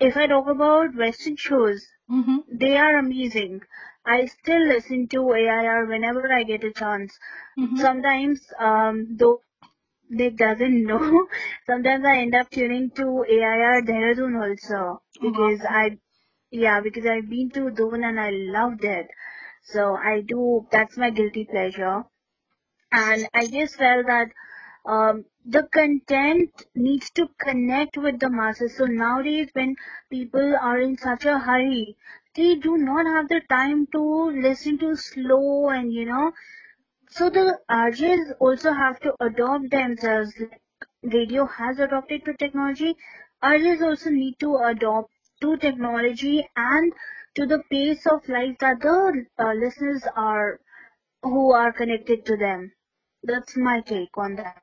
if 0.00 0.16
I 0.16 0.26
talk 0.26 0.48
about 0.48 0.94
Western 0.96 1.36
shows, 1.36 1.86
Mm-hmm. 2.10 2.38
they 2.58 2.76
are 2.76 2.98
amazing. 2.98 3.62
I 4.04 4.26
still 4.26 4.66
listen 4.66 5.08
to 5.08 5.32
AIR 5.32 5.86
whenever 5.86 6.30
I 6.32 6.42
get 6.42 6.64
a 6.64 6.72
chance. 6.72 7.18
Mm-hmm. 7.58 7.76
Sometimes, 7.76 8.40
um, 8.58 9.16
though 9.16 9.40
they 10.10 10.30
doesn't 10.30 10.84
know, 10.90 11.26
sometimes 11.66 12.04
I 12.04 12.18
end 12.18 12.34
up 12.34 12.50
tuning 12.50 12.90
to 12.96 13.24
AIR 13.28 13.82
Dehradun 13.82 14.36
also 14.42 15.02
because 15.22 15.60
I, 15.68 15.98
yeah, 16.50 16.80
because 16.80 17.06
I've 17.06 17.30
been 17.30 17.50
to 17.50 17.70
Doon 17.70 18.04
and 18.04 18.20
I 18.20 18.30
loved 18.30 18.84
it. 18.84 19.06
So 19.64 19.94
I 19.96 20.20
do, 20.20 20.66
that's 20.70 20.96
my 20.98 21.10
guilty 21.10 21.44
pleasure. 21.50 22.04
And 22.92 23.26
I 23.32 23.46
just 23.46 23.76
felt 23.76 24.06
that 24.06 24.28
um, 24.84 25.24
the 25.44 25.64
content 25.64 26.50
needs 26.74 27.10
to 27.10 27.28
connect 27.40 27.96
with 27.96 28.20
the 28.20 28.30
masses. 28.30 28.76
So 28.76 28.86
nowadays, 28.86 29.48
when 29.54 29.76
people 30.10 30.56
are 30.60 30.80
in 30.80 30.96
such 30.98 31.24
a 31.24 31.38
hurry, 31.38 31.96
they 32.34 32.54
do 32.56 32.76
not 32.78 33.06
have 33.06 33.28
the 33.28 33.40
time 33.48 33.86
to 33.88 34.00
listen 34.30 34.78
to 34.78 34.96
slow 34.96 35.68
and 35.70 35.92
you 35.92 36.04
know. 36.06 36.32
So 37.10 37.30
the 37.30 37.60
RJs 37.68 38.34
also 38.40 38.72
have 38.72 38.98
to 39.00 39.14
adopt 39.20 39.70
themselves. 39.70 40.34
Radio 41.02 41.46
has 41.46 41.78
adopted 41.78 42.24
to 42.24 42.34
technology. 42.34 42.96
RJs 43.42 43.82
also 43.82 44.10
need 44.10 44.38
to 44.40 44.56
adopt 44.56 45.12
to 45.40 45.56
technology 45.58 46.48
and 46.56 46.92
to 47.34 47.46
the 47.46 47.62
pace 47.70 48.06
of 48.06 48.28
life 48.28 48.58
that 48.58 48.80
the 48.80 49.26
uh, 49.38 49.52
listeners 49.52 50.04
are 50.16 50.60
who 51.22 51.52
are 51.52 51.72
connected 51.72 52.26
to 52.26 52.36
them. 52.36 52.72
that's 53.24 53.56
my 53.56 53.80
take 53.80 54.16
on 54.18 54.36
that. 54.36 54.62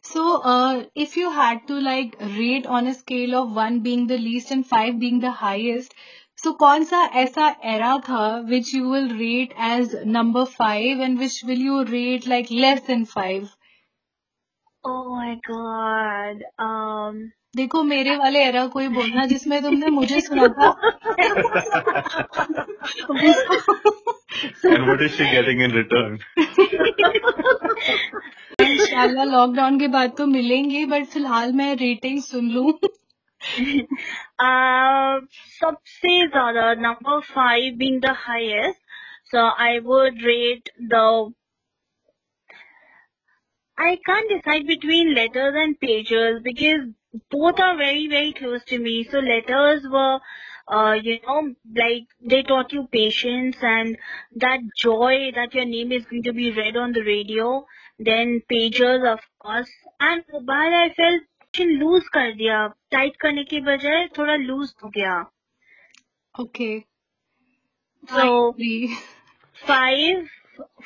So, 0.00 0.36
uh, 0.42 0.84
if 0.94 1.18
you 1.18 1.30
had 1.30 1.68
to 1.68 1.74
like 1.74 2.16
rate 2.20 2.64
on 2.64 2.86
a 2.86 2.94
scale 2.94 3.34
of 3.34 3.54
one 3.54 3.80
being 3.80 4.06
the 4.06 4.16
least 4.16 4.50
and 4.50 4.66
five 4.66 4.98
being 4.98 5.20
the 5.20 5.30
highest, 5.30 5.94
so 6.34 6.54
कौन 6.54 6.84
सा 6.84 7.02
ऐसा 7.24 7.56
era 7.62 8.00
था 8.06 8.48
which 8.48 8.72
you 8.72 8.88
will 8.88 9.08
rate 9.18 9.52
as 9.58 9.94
number 10.06 10.46
five 10.46 10.98
and 11.00 11.18
which 11.18 11.42
will 11.42 11.58
you 11.58 11.84
rate 11.84 12.26
like 12.26 12.50
less 12.50 12.80
than 12.86 13.04
five? 13.04 13.54
देखो 17.55 17.83
मेरे 17.83 18.15
वाले 18.15 18.39
era 18.47 18.65
कोई 18.67 18.87
बोलना 18.87 19.25
जिसमें 19.25 19.61
तुमने 19.61 19.87
मुझे 19.87 20.19
सुना 20.21 20.47
था। 20.47 20.69
इनशाला 28.61 29.23
लॉकडाउन 29.23 29.79
के 29.79 29.87
बाद 29.87 30.13
तो 30.17 30.25
मिलेंगे 30.25 30.85
बट 30.85 31.05
फ़िलहाल 31.05 31.53
मैं 31.53 31.75
रेटिंग 31.75 32.21
सुन 32.21 32.49
लू। 32.49 32.79
सबसे 35.61 36.27
ज़्यादा 36.27 36.73
number 36.73 37.19
five 37.19 37.73
been 37.73 37.99
the 37.99 38.05
highest 38.05 38.79
so 39.25 39.47
I 39.63 39.79
would 39.79 40.17
rate 40.21 40.69
the 40.81 40.93
I 43.80 43.98
can't 44.04 44.28
decide 44.28 44.66
between 44.66 45.14
letters 45.14 45.54
and 45.56 45.78
pages 45.80 46.40
because 46.42 46.88
both 47.30 47.60
are 47.60 47.76
very 47.76 48.08
very 48.08 48.32
close 48.32 48.64
to 48.64 48.78
me. 48.78 49.04
So 49.04 49.18
letters 49.18 49.86
were, 49.90 50.20
uh, 50.68 50.92
you 50.92 51.18
know, 51.26 51.54
like 51.74 52.04
they 52.20 52.42
taught 52.42 52.72
you 52.72 52.88
patience 52.92 53.56
and 53.62 53.96
that 54.36 54.60
joy 54.76 55.32
that 55.34 55.54
your 55.54 55.64
name 55.64 55.92
is 55.92 56.04
going 56.06 56.22
to 56.24 56.32
be 56.32 56.50
read 56.52 56.76
on 56.76 56.92
the 56.92 57.02
radio. 57.02 57.66
Then 57.98 58.42
pages, 58.48 59.02
of 59.04 59.20
course, 59.38 59.70
and 60.00 60.24
mobile 60.32 60.76
I 60.82 60.92
felt 60.96 61.22
loose 61.60 62.08
कर 62.14 62.32
दिया 62.36 62.66
tight 62.92 63.16
करने 63.20 63.44
की 63.50 63.60
बजाय 63.66 64.06
थोड़ा 64.18 64.34
loose 64.36 64.74
हो 64.84 64.88
गया 64.96 65.14
okay 66.40 66.84
So 68.08 68.54
five, 69.68 70.28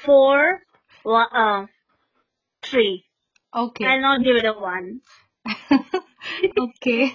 four, 0.04 0.60
one, 1.02 1.26
uh, 1.32 1.66
three. 2.69 3.05
Okay. 3.55 3.85
I'll 3.85 4.01
not 4.01 4.23
give 4.23 4.35
it 4.37 4.45
a 4.45 4.53
one. 4.53 5.01
Okay 6.43 7.05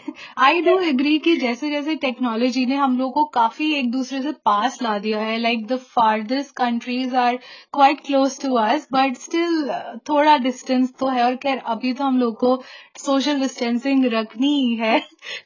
I 0.42 0.60
do 0.62 0.78
agree 0.80 1.18
कि 1.18 1.34
जैसे 1.36 1.70
जैसे 1.70 1.94
टेक्नोलॉजी 1.94 2.64
ने 2.66 2.76
हम 2.76 2.96
लोग 2.98 3.12
को 3.14 3.24
काफ़ी 3.34 3.72
एक 3.74 3.90
दूसरे 3.90 4.20
से 4.22 4.32
पास 4.44 4.78
ला 4.82 4.96
दिया 4.98 5.18
है 5.20 5.36
like 5.38 5.66
the 5.66 5.76
farthest 5.94 6.54
countries 6.56 7.16
are 7.16 7.36
quite 7.72 8.00
close 8.06 8.40
to 8.42 8.54
us 8.56 8.86
but 8.92 9.16
still 9.16 9.70
थोड़ा 10.08 10.36
डिस्टेंस 10.38 10.92
तो 11.00 11.08
है 11.08 11.24
और 11.24 11.36
खैर, 11.36 11.58
अभी 11.58 11.92
तो 11.92 12.04
हम 12.04 12.18
लोग 12.18 12.36
को 12.36 12.56
सोशल 13.04 13.40
डिस्टेंसिंग 13.40 14.04
रखनी 14.12 14.54
ही 14.60 14.74
है 14.76 14.96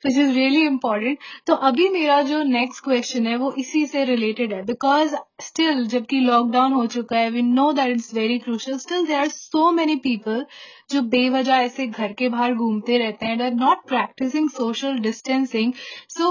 विच 0.07 0.17
इज़ 0.19 0.33
रियली 0.35 0.67
इम्पोर्टेंट 0.67 1.19
तो 1.47 1.55
अभी 1.71 1.89
मेरा 1.89 2.21
जो 2.23 2.43
नेक्स्ट 2.43 2.85
क्वेश्चन 2.85 3.27
है, 3.27 3.37
वो 3.37 3.53
इसी 3.59 3.87
से 3.87 4.05
रिलेटेड 4.05 4.53
है 4.55 4.63
बिकॉज़ 4.65 5.15
स्टिल 5.41 5.85
जबकि 5.87 6.21
लॉकडाउन 6.21 6.73
हो 6.73 6.87
चुका 6.87 7.19
है 7.19 7.31
we 7.31 7.43
know 7.43 7.73
that 7.73 7.91
it's 7.91 8.15
very 8.15 8.39
crucial 8.39 8.79
still 8.79 9.07
there 9.07 9.19
are 9.19 9.29
so 9.29 9.71
many 9.73 9.97
people 10.05 10.45
जो 10.91 11.01
बेवजह 11.03 11.55
ऐसे 11.55 11.87
घर 11.87 12.13
के 12.13 12.29
बाहर 12.29 12.55
घूमते 12.55 12.99
रहते 12.99 13.27
हैं 13.27 13.51
not 13.51 13.87
practising 13.89 14.49
social 14.51 14.99
distancing 14.99 15.73
so 16.09 16.31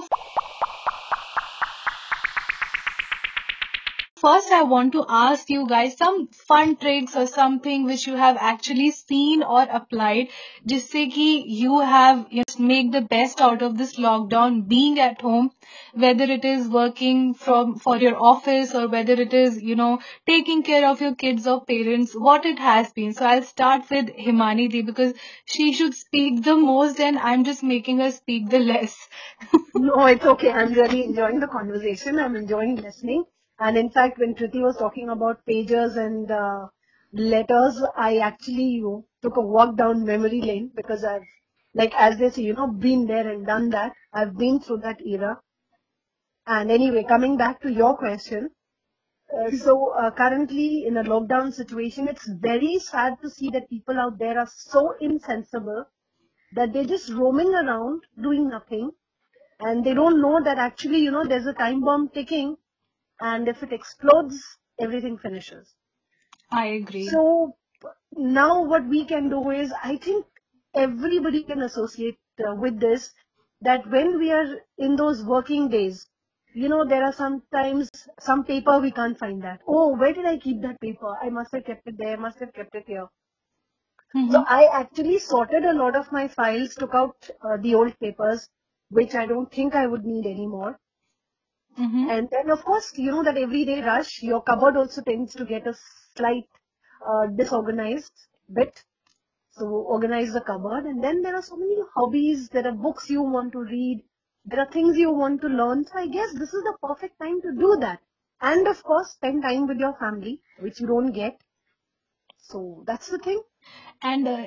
first 4.22 4.50
I 4.50 4.62
want 4.62 4.92
to 4.92 5.04
ask 5.08 5.48
you 5.48 5.66
guys 5.68 5.96
some 5.96 6.28
fun 6.28 6.76
tricks 6.76 7.14
or 7.16 7.26
something 7.26 7.84
which 7.84 8.06
you 8.06 8.16
have 8.16 8.36
actually 8.40 8.90
seen 8.90 9.42
or 9.42 9.62
applied 9.78 10.32
जिससे 10.72 11.04
कि 11.12 11.26
you 11.60 11.78
have 11.80 12.24
you 12.30 12.42
know, 12.48 12.66
make 12.70 12.90
the 12.92 13.02
best 13.12 13.40
out 13.40 13.62
of 13.62 13.78
this 13.78 13.94
lockdown 14.06 14.58
being 14.72 14.98
at 14.98 15.20
home 15.20 15.50
whether 15.94 16.24
it 16.24 16.44
is 16.44 16.66
working 16.68 17.22
from 17.34 17.76
for 17.86 17.96
your 17.96 18.16
office 18.32 18.74
or 18.74 18.88
whether 18.88 19.18
it 19.26 19.38
is 19.42 19.62
you 19.70 19.76
know 19.76 19.92
taking 20.26 20.62
care 20.62 20.84
of 20.90 21.00
your 21.00 21.14
kids 21.14 21.46
or 21.46 21.56
parents 21.72 22.12
what 22.28 22.44
it 22.44 22.58
has 22.58 22.92
been 22.92 23.12
so 23.12 23.26
I'll 23.26 23.48
start 23.54 23.88
with 23.90 24.12
Himani 24.26 24.68
Di 24.76 24.82
because 24.82 25.14
she 25.44 25.72
should 25.72 25.94
speak 25.94 26.42
the 26.44 26.56
most 26.56 27.00
and 27.00 27.18
I'm 27.18 27.44
just 27.44 27.62
making 27.62 27.98
her 28.06 28.10
speak 28.10 28.50
the 28.50 28.58
less 28.58 28.98
No, 29.74 30.06
it's 30.06 30.24
okay. 30.24 30.50
I'm 30.50 30.72
really 30.72 31.04
enjoying 31.04 31.40
the 31.40 31.46
conversation. 31.46 32.18
I'm 32.18 32.34
enjoying 32.36 32.76
listening. 32.76 33.24
And 33.59 33.77
in 33.77 33.89
fact, 33.91 34.17
when 34.17 34.35
Kriti 34.35 34.61
was 34.61 34.77
talking 34.77 35.09
about 35.09 35.45
pages 35.45 35.95
and 35.95 36.29
uh, 36.29 36.67
letters, 37.11 37.81
I 37.95 38.17
actually 38.17 38.63
you 38.63 38.83
know, 38.83 39.05
took 39.21 39.37
a 39.37 39.41
walk 39.41 39.77
down 39.77 40.05
memory 40.05 40.41
lane 40.41 40.71
because 40.75 41.03
I've, 41.03 41.21
like 41.73 41.93
as 41.95 42.17
they 42.17 42.29
say, 42.29 42.41
you 42.41 42.53
know, 42.53 42.67
been 42.67 43.05
there 43.05 43.27
and 43.27 43.45
done 43.45 43.69
that. 43.69 43.93
I've 44.11 44.37
been 44.37 44.59
through 44.59 44.79
that 44.79 45.05
era. 45.05 45.39
And 46.45 46.71
anyway, 46.71 47.03
coming 47.07 47.37
back 47.37 47.61
to 47.61 47.71
your 47.71 47.95
question, 47.97 48.49
uh, 49.33 49.49
so 49.51 49.93
uh, 49.93 50.11
currently 50.11 50.85
in 50.85 50.97
a 50.97 51.03
lockdown 51.03 51.53
situation, 51.53 52.07
it's 52.07 52.27
very 52.27 52.79
sad 52.79 53.13
to 53.21 53.29
see 53.29 53.49
that 53.51 53.69
people 53.69 53.97
out 53.99 54.19
there 54.19 54.37
are 54.37 54.49
so 54.53 54.93
insensible 54.99 55.85
that 56.53 56.73
they're 56.73 56.85
just 56.85 57.09
roaming 57.09 57.53
around 57.53 58.03
doing 58.21 58.49
nothing 58.49 58.91
and 59.59 59.83
they 59.85 59.93
don't 59.93 60.21
know 60.21 60.41
that 60.43 60.57
actually, 60.57 60.99
you 60.99 61.11
know, 61.11 61.25
there's 61.25 61.47
a 61.47 61.53
time 61.53 61.81
bomb 61.81 62.09
ticking 62.09 62.57
and 63.23 63.47
if 63.49 63.63
it 63.63 63.73
explodes, 63.73 64.59
everything 64.79 65.17
finishes. 65.17 65.75
I 66.51 66.67
agree 66.67 67.19
So 67.19 67.57
now 68.13 68.63
what 68.63 68.85
we 68.87 69.05
can 69.05 69.29
do 69.29 69.51
is, 69.51 69.73
I 69.83 69.97
think 69.97 70.25
everybody 70.73 71.43
can 71.43 71.61
associate 71.61 72.17
uh, 72.47 72.55
with 72.55 72.79
this 72.79 73.13
that 73.61 73.85
when 73.91 74.17
we 74.19 74.31
are 74.31 74.61
in 74.77 74.95
those 74.95 75.23
working 75.25 75.69
days, 75.69 76.07
you 76.53 76.69
know, 76.69 76.85
there 76.85 77.03
are 77.03 77.13
sometimes 77.13 77.89
some 78.19 78.45
paper 78.45 78.79
we 78.79 78.91
can't 78.91 79.19
find 79.19 79.43
that. 79.43 79.61
Oh, 79.67 79.95
where 79.97 80.13
did 80.13 80.25
I 80.25 80.37
keep 80.37 80.61
that 80.61 80.81
paper? 80.81 81.15
I 81.21 81.29
must 81.29 81.53
have 81.53 81.65
kept 81.65 81.87
it 81.87 81.97
there, 81.97 82.13
I 82.13 82.19
must 82.19 82.39
have 82.39 82.53
kept 82.53 82.75
it 82.75 82.87
here. 82.87 83.09
So 84.25 84.43
I 84.45 84.65
actually 84.65 85.17
sorted 85.19 85.63
a 85.63 85.71
lot 85.71 85.95
of 85.95 86.11
my 86.11 86.27
files, 86.27 86.75
took 86.75 86.93
out 86.93 87.29
uh, 87.41 87.55
the 87.55 87.73
old 87.73 87.97
papers, 87.99 88.49
which 88.89 89.15
I 89.15 89.25
don't 89.25 89.49
think 89.49 89.75
I 89.75 89.87
would 89.87 90.03
need 90.03 90.25
anymore. 90.25 90.77
Mhm. 91.77 92.09
And 92.09 92.29
then, 92.29 92.49
of 92.49 92.63
course, 92.65 92.97
you 92.97 93.11
know 93.11 93.23
that 93.23 93.37
everyday 93.37 93.81
rush, 93.81 94.21
your 94.23 94.41
cupboard 94.41 94.77
also 94.77 95.01
tends 95.01 95.33
to 95.35 95.45
get 95.45 95.67
a 95.67 95.73
slight 96.15 96.47
uh, 97.07 97.27
disorganized 97.27 98.13
bit. 98.51 98.83
So 99.51 99.65
organize 99.67 100.33
the 100.33 100.41
cupboard. 100.41 100.85
And 100.85 101.03
then 101.03 101.21
there 101.21 101.35
are 101.35 101.41
so 101.41 101.57
many 101.57 101.77
hobbies. 101.95 102.49
There 102.49 102.67
are 102.67 102.73
books 102.73 103.09
you 103.09 103.21
want 103.21 103.53
to 103.53 103.59
read. 103.59 104.03
There 104.45 104.59
are 104.59 104.71
things 104.71 104.97
you 104.97 105.11
want 105.11 105.41
to 105.41 105.47
learn. 105.47 105.85
So 105.85 105.97
I 105.97 106.07
guess 106.07 106.33
this 106.33 106.53
is 106.53 106.63
the 106.63 106.77
perfect 106.81 107.19
time 107.19 107.41
to 107.41 107.51
do 107.51 107.77
that. 107.81 107.99
And 108.41 108.67
of 108.67 108.83
course, 108.83 109.11
spend 109.11 109.43
time 109.43 109.67
with 109.67 109.77
your 109.77 109.93
family, 109.99 110.41
which 110.59 110.79
you 110.81 110.87
don't 110.87 111.11
get. 111.13 111.39
So 112.39 112.83
that's 112.85 113.07
the 113.09 113.17
thing. 113.19 113.41
And 114.01 114.27
uh, 114.27 114.45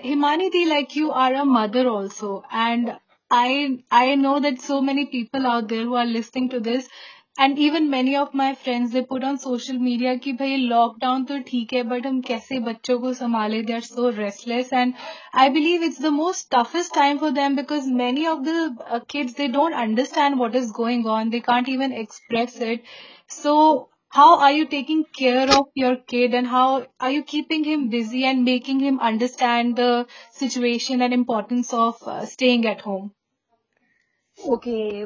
like 0.68 0.97
you 0.97 1.11
are 1.12 1.35
a 1.35 1.45
mother 1.45 1.88
also, 1.88 2.45
and 2.50 2.99
I 3.30 3.83
I 3.90 4.14
know 4.14 4.38
that 4.40 4.61
so 4.61 4.80
many 4.83 5.06
people 5.06 5.47
out 5.47 5.68
there 5.68 5.83
who 5.85 5.95
are 5.95 6.04
listening 6.04 6.50
to 6.50 6.61
this, 6.61 6.88
and 7.38 7.60
even 7.60 7.89
many 7.89 8.15
of 8.15 8.33
my 8.33 8.53
friends 8.53 8.91
they 8.91 9.01
put 9.12 9.24
on 9.24 9.38
social 9.43 9.77
media 9.83 10.15
कि 10.24 10.31
भाई 10.39 10.55
lockdown 10.71 11.24
तो 11.25 11.38
ठीक 11.50 11.74
है 11.74 11.83
but 11.91 12.05
हम 12.07 12.19
कैसे 12.29 12.60
बच्चों 12.65 12.98
को 13.00 13.13
संभाले 13.19 13.62
they 13.69 13.75
are 13.77 13.88
so 13.88 14.12
restless 14.17 14.74
and 14.81 14.95
I 15.43 15.48
believe 15.57 15.86
it's 15.88 16.01
the 16.05 16.12
most 16.17 16.50
toughest 16.55 16.93
time 16.98 17.21
for 17.24 17.31
them 17.38 17.55
because 17.62 17.88
many 18.01 18.25
of 18.33 18.43
the 18.50 18.57
uh, 18.89 19.00
kids 19.15 19.33
they 19.39 19.48
don't 19.48 19.79
understand 19.86 20.39
what 20.39 20.60
is 20.62 20.71
going 20.81 21.07
on 21.15 21.29
they 21.29 21.41
can't 21.48 21.71
even 21.77 21.95
express 22.03 22.60
it 22.74 22.91
so 23.39 23.55
how 24.19 24.29
are 24.39 24.51
you 24.51 24.65
taking 24.75 25.05
care 25.21 25.48
of 25.60 25.67
your 25.86 25.95
kid 26.13 26.33
and 26.41 26.48
how 26.55 26.67
are 27.00 27.12
you 27.12 27.24
keeping 27.24 27.63
him 27.63 27.88
busy 27.95 28.25
and 28.33 28.43
making 28.51 28.86
him 28.89 29.00
understand 29.13 29.81
the 29.83 29.91
situation 30.43 31.01
and 31.01 31.13
importance 31.21 31.74
of 31.86 32.07
uh, 32.15 32.25
staying 32.36 32.67
at 32.75 32.81
home 32.81 33.12
Okay, 34.45 35.05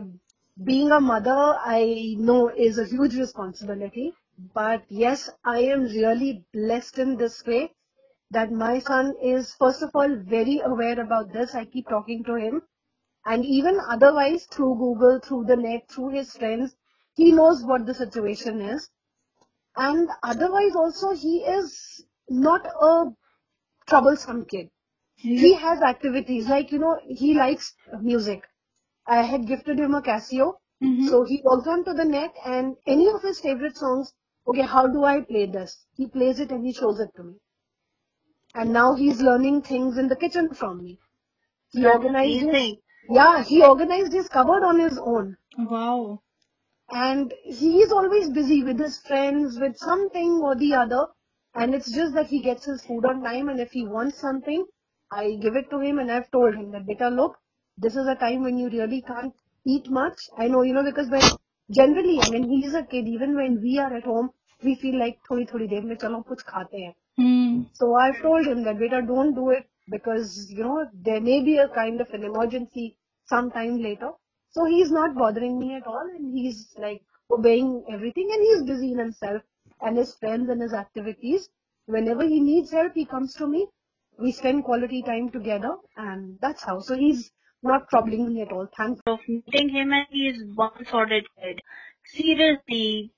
being 0.64 0.90
a 0.92 1.00
mother, 1.00 1.56
I 1.64 2.16
know 2.18 2.48
is 2.48 2.78
a 2.78 2.84
huge 2.84 3.14
responsibility. 3.16 4.12
But 4.54 4.84
yes, 4.88 5.30
I 5.44 5.60
am 5.60 5.84
really 5.84 6.44
blessed 6.52 6.98
in 6.98 7.16
this 7.16 7.44
way 7.46 7.72
that 8.30 8.52
my 8.52 8.78
son 8.78 9.14
is, 9.22 9.54
first 9.54 9.82
of 9.82 9.90
all, 9.94 10.16
very 10.16 10.60
aware 10.64 11.00
about 11.00 11.32
this. 11.32 11.54
I 11.54 11.64
keep 11.64 11.88
talking 11.88 12.24
to 12.24 12.34
him. 12.34 12.62
And 13.26 13.44
even 13.44 13.78
otherwise, 13.88 14.46
through 14.46 14.76
Google, 14.76 15.20
through 15.20 15.44
the 15.44 15.56
net, 15.56 15.88
through 15.90 16.10
his 16.10 16.34
friends, 16.34 16.74
he 17.14 17.32
knows 17.32 17.62
what 17.64 17.86
the 17.86 17.94
situation 17.94 18.60
is. 18.62 18.90
And 19.76 20.08
otherwise, 20.22 20.74
also, 20.74 21.14
he 21.14 21.38
is 21.38 22.04
not 22.28 22.66
a 22.66 23.06
troublesome 23.86 24.46
kid. 24.46 24.70
He 25.16 25.54
has 25.54 25.82
activities 25.82 26.48
like, 26.48 26.72
you 26.72 26.78
know, 26.78 26.98
he 27.06 27.34
likes 27.34 27.74
music. 28.00 28.44
I 29.10 29.22
had 29.24 29.46
gifted 29.46 29.78
him 29.78 29.94
a 29.94 30.00
Casio. 30.00 30.46
Mhm. 30.82 31.06
So 31.10 31.24
he 31.24 31.42
logs 31.44 31.66
on 31.68 31.84
to 31.84 31.92
the 31.92 32.06
net 32.06 32.34
and 32.46 32.78
any 32.86 33.08
of 33.08 33.20
his 33.22 33.40
favorite 33.40 33.76
songs, 33.76 34.14
okay, 34.46 34.62
how 34.62 34.86
do 34.86 35.04
I 35.04 35.20
play 35.20 35.44
this? 35.46 35.86
He 35.94 36.06
plays 36.06 36.40
it 36.40 36.50
and 36.50 36.64
he 36.64 36.72
shows 36.72 36.98
it 37.00 37.14
to 37.16 37.24
me. 37.24 37.34
and 38.54 38.72
now 38.72 38.94
he's 38.94 39.20
learning 39.20 39.62
things 39.62 39.98
in 39.98 40.08
the 40.08 40.16
kitchen 40.16 40.54
from 40.54 40.82
me. 40.84 41.00
He 41.72 41.82
That's 41.82 41.96
organized 41.96 42.40
his, 42.40 42.42
amazing. 42.42 42.82
yeah, 43.08 43.42
he 43.42 43.62
organized 43.62 44.12
his 44.12 44.28
cupboard 44.28 44.62
on 44.62 44.78
his 44.78 44.98
own. 44.98 45.36
Wow. 45.58 46.22
And 46.92 47.32
he's 47.44 47.92
always 47.92 48.28
busy 48.30 48.62
with 48.62 48.78
his 48.78 48.98
friends, 49.00 49.58
with 49.58 49.78
something 49.78 50.40
or 50.42 50.54
the 50.54 50.74
other. 50.74 51.08
And 51.54 51.74
it's 51.74 51.90
just 51.90 52.14
that 52.14 52.26
he 52.26 52.40
gets 52.42 52.66
his 52.66 52.84
food 52.84 53.06
on 53.06 53.22
time 53.22 53.48
and 53.48 53.60
if 53.60 53.72
he 53.72 53.86
wants 53.86 54.18
something, 54.18 54.66
I 55.10 55.36
give 55.36 55.56
it 55.56 55.70
to 55.70 55.80
him 55.80 55.98
and 55.98 56.10
I've 56.12 56.30
told 56.30 56.54
him 56.54 56.70
that, 56.72 56.86
beta, 56.86 57.08
look, 57.08 57.38
this 57.79 57.95
is 57.95 58.07
a 58.07 58.15
time 58.15 58.43
when 58.43 58.57
you 58.57 58.69
really 58.69 59.01
can't 59.01 59.33
eat 59.65 59.89
much. 59.89 60.29
I 60.37 60.47
know, 60.47 60.61
you 60.61 60.73
know, 60.73 60.83
because 60.83 61.09
when 61.09 61.21
generally, 61.71 62.19
I 62.21 62.29
mean, 62.29 62.49
he's 62.49 62.73
a 62.73 62.83
kid, 62.83 63.07
even 63.07 63.35
when 63.35 63.61
we 63.61 63.77
are 63.79 63.93
at 63.95 64.03
home, 64.03 64.29
we 64.63 64.75
feel 64.75 64.97
like 64.99 65.19
थोड़ी 65.29 65.45
थोड़ी 65.45 65.67
देर 65.67 65.83
में 65.85 65.95
चलो 65.95 66.21
कुछ 66.29 66.41
खाते 66.41 66.77
हैं. 66.77 66.93
Hmm. 67.17 67.65
So 67.73 67.95
I've 67.95 68.21
told 68.21 68.47
him 68.47 68.63
that, 68.63 68.79
beta, 68.79 69.01
don't 69.01 69.33
do 69.35 69.49
it 69.49 69.67
because, 69.89 70.51
you 70.51 70.63
know, 70.63 70.89
there 70.93 71.21
may 71.21 71.43
be 71.43 71.57
a 71.57 71.67
kind 71.69 72.01
of 72.01 72.09
an 72.11 72.23
emergency 72.23 72.97
sometime 73.25 73.81
later. 73.81 74.11
So 74.51 74.65
he's 74.65 74.91
not 74.91 75.15
bothering 75.15 75.59
me 75.59 75.75
at 75.75 75.85
all 75.85 76.09
and 76.15 76.37
he's 76.37 76.73
like 76.77 77.01
obeying 77.29 77.85
everything 77.91 78.29
and 78.31 78.41
he's 78.41 78.63
busy 78.63 78.91
in 78.93 78.99
himself 78.99 79.41
and 79.81 79.97
his 79.97 80.13
friends 80.15 80.49
and 80.49 80.61
his 80.61 80.73
activities. 80.73 81.49
Whenever 81.87 82.23
he 82.23 82.39
needs 82.39 82.71
help, 82.71 82.93
he 82.93 83.05
comes 83.05 83.33
to 83.35 83.47
me. 83.47 83.67
We 84.17 84.31
spend 84.31 84.63
quality 84.63 85.01
time 85.01 85.29
together 85.29 85.75
and 85.97 86.37
that's 86.41 86.63
how. 86.63 86.79
So 86.79 86.95
he's 86.95 87.31
not 87.62 87.88
troubling 87.90 88.32
me 88.34 88.42
at 88.42 88.52
all. 88.52 88.68
Thanks. 88.76 89.00
Of 89.06 89.20
meeting 89.28 89.68
him 89.68 89.92
and 89.92 90.06
he 90.10 90.28
is 90.28 90.44
one 90.54 90.84
sorted 90.86 91.26
kid. 91.38 91.60
Seriously. 92.04 93.12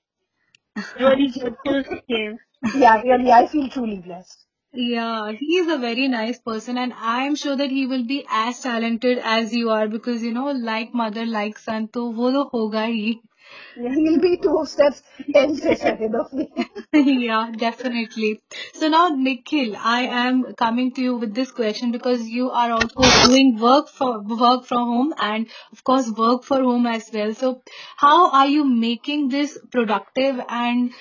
Really 0.99 1.29
grateful 1.29 1.83
to 1.83 2.01
him. 2.07 2.39
Yeah, 2.75 3.01
really, 3.01 3.31
I 3.31 3.47
feel 3.47 3.69
truly 3.69 3.97
blessed. 3.97 4.45
Yeah, 4.73 5.31
he 5.31 5.57
is 5.57 5.71
a 5.71 5.77
very 5.77 6.07
nice 6.07 6.39
person 6.39 6.77
and 6.77 6.93
I 6.93 7.23
am 7.25 7.35
sure 7.35 7.55
that 7.55 7.69
he 7.69 7.85
will 7.85 8.05
be 8.05 8.25
as 8.29 8.59
talented 8.61 9.19
as 9.19 9.53
you 9.53 9.69
are 9.69 9.87
because 9.87 10.23
you 10.23 10.33
know, 10.33 10.51
like 10.51 10.93
mother, 10.93 11.25
like 11.25 11.59
son, 11.59 11.89
so 11.93 12.09
wo 12.09 12.31
to 12.31 12.49
hoga 12.49 12.85
hi. 12.85 13.19
Yeah, 13.75 13.93
he'll 13.95 14.19
be 14.19 14.37
two 14.37 14.65
steps, 14.65 15.01
ten 15.33 15.55
steps 15.55 15.81
ahead 15.81 16.13
of 16.15 16.31
me. 16.33 16.47
yeah, 16.93 17.51
definitely. 17.57 18.39
So 18.73 18.87
now, 18.87 19.09
Nikhil, 19.09 19.75
I 19.77 20.01
am 20.03 20.53
coming 20.53 20.91
to 20.93 21.01
you 21.01 21.15
with 21.17 21.33
this 21.33 21.51
question 21.51 21.91
because 21.91 22.27
you 22.27 22.51
are 22.51 22.71
also 22.71 23.27
doing 23.27 23.57
work 23.59 23.89
for 23.89 24.21
work 24.21 24.65
from 24.65 24.87
home 24.89 25.13
and 25.19 25.47
of 25.71 25.83
course 25.83 26.09
work 26.11 26.43
for 26.43 26.61
home 26.61 26.85
as 26.85 27.09
well. 27.13 27.33
So 27.33 27.61
how 27.97 28.29
are 28.31 28.47
you 28.47 28.63
making 28.65 29.29
this 29.29 29.57
productive 29.71 30.39
and 30.49 30.93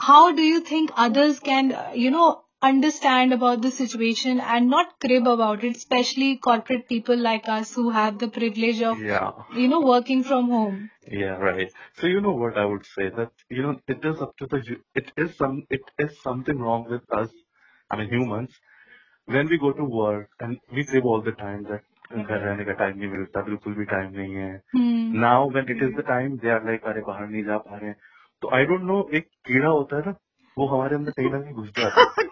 how 0.00 0.32
do 0.32 0.42
you 0.42 0.60
think 0.60 0.90
others 0.96 1.40
can, 1.40 1.72
uh, 1.72 1.92
you 1.94 2.10
know, 2.10 2.42
understand 2.61 3.33
about 3.35 3.61
the 3.61 3.71
situation 3.71 4.39
and 4.55 4.69
not 4.69 4.93
crib 5.05 5.27
about 5.27 5.63
it, 5.69 5.77
especially 5.77 6.29
corporate 6.47 6.87
people 6.89 7.17
like 7.27 7.47
us 7.57 7.73
who 7.75 7.89
have 7.97 8.19
the 8.23 8.29
privilege 8.39 8.81
of, 8.91 8.99
Yeah. 9.11 9.31
you 9.61 9.67
know, 9.67 9.81
working 9.91 10.23
from 10.31 10.49
home? 10.55 10.79
Yeah, 11.19 11.37
right. 11.49 11.71
So 11.99 12.07
you 12.07 12.21
know 12.21 12.35
what 12.41 12.57
I 12.57 12.65
would 12.73 12.85
say 12.95 13.09
that 13.21 13.31
you 13.59 13.63
know 13.63 13.71
it 13.87 14.05
is 14.11 14.19
up 14.25 14.35
to 14.41 14.47
the 14.51 14.59
hu- 14.67 14.81
it 15.01 15.11
is 15.23 15.31
some 15.37 15.55
it 15.77 15.89
is 16.03 16.11
something 16.25 16.59
wrong 16.65 16.85
with 16.95 17.15
us. 17.21 17.31
I 17.91 17.97
mean 18.01 18.11
humans 18.11 18.59
when 19.27 19.49
we 19.53 19.57
go 19.63 19.71
to 19.79 19.83
work 19.95 20.29
and 20.47 20.59
we 20.77 20.83
say 20.91 21.01
all 21.11 21.23
the 21.29 21.33
time 21.41 21.63
that 21.71 21.87
घर 22.11 22.39
रहने 22.45 22.63
का 22.65 22.73
time 22.79 22.97
नहीं 22.97 23.09
मिलता 23.09 23.41
बिल्कुल 23.49 23.73
भी 23.75 23.85
time 23.91 24.11
नहीं 24.19 24.35
है 24.35 24.53
Hmm. 24.77 25.01
Now 25.21 25.49
when 25.51 25.69
it 25.75 25.83
is 25.83 25.93
the 25.97 26.03
time 26.07 26.37
they 26.43 26.49
are 26.55 26.65
like 26.65 26.83
अरे 26.91 27.01
बाहर 27.07 27.27
नहीं 27.27 27.43
जा 27.49 27.57
पा 27.67 27.77
रहे 27.77 27.89
हैं 27.89 27.95
तो 28.41 28.49
आई 28.57 28.65
डोंट 28.71 28.81
नो 28.91 28.97
एक 29.19 29.27
कीड़ा 29.49 29.69
होता 29.69 29.97
है 29.97 30.03
ना 30.05 30.13
वो 30.58 30.66
हमारे 30.66 30.96
अंदर 30.96 31.10
कहीं 31.10 31.30
ना 31.30 31.40
कहीं 31.40 31.54
घुस 31.54 31.68
जाता 31.68 32.00
है। 32.00 32.06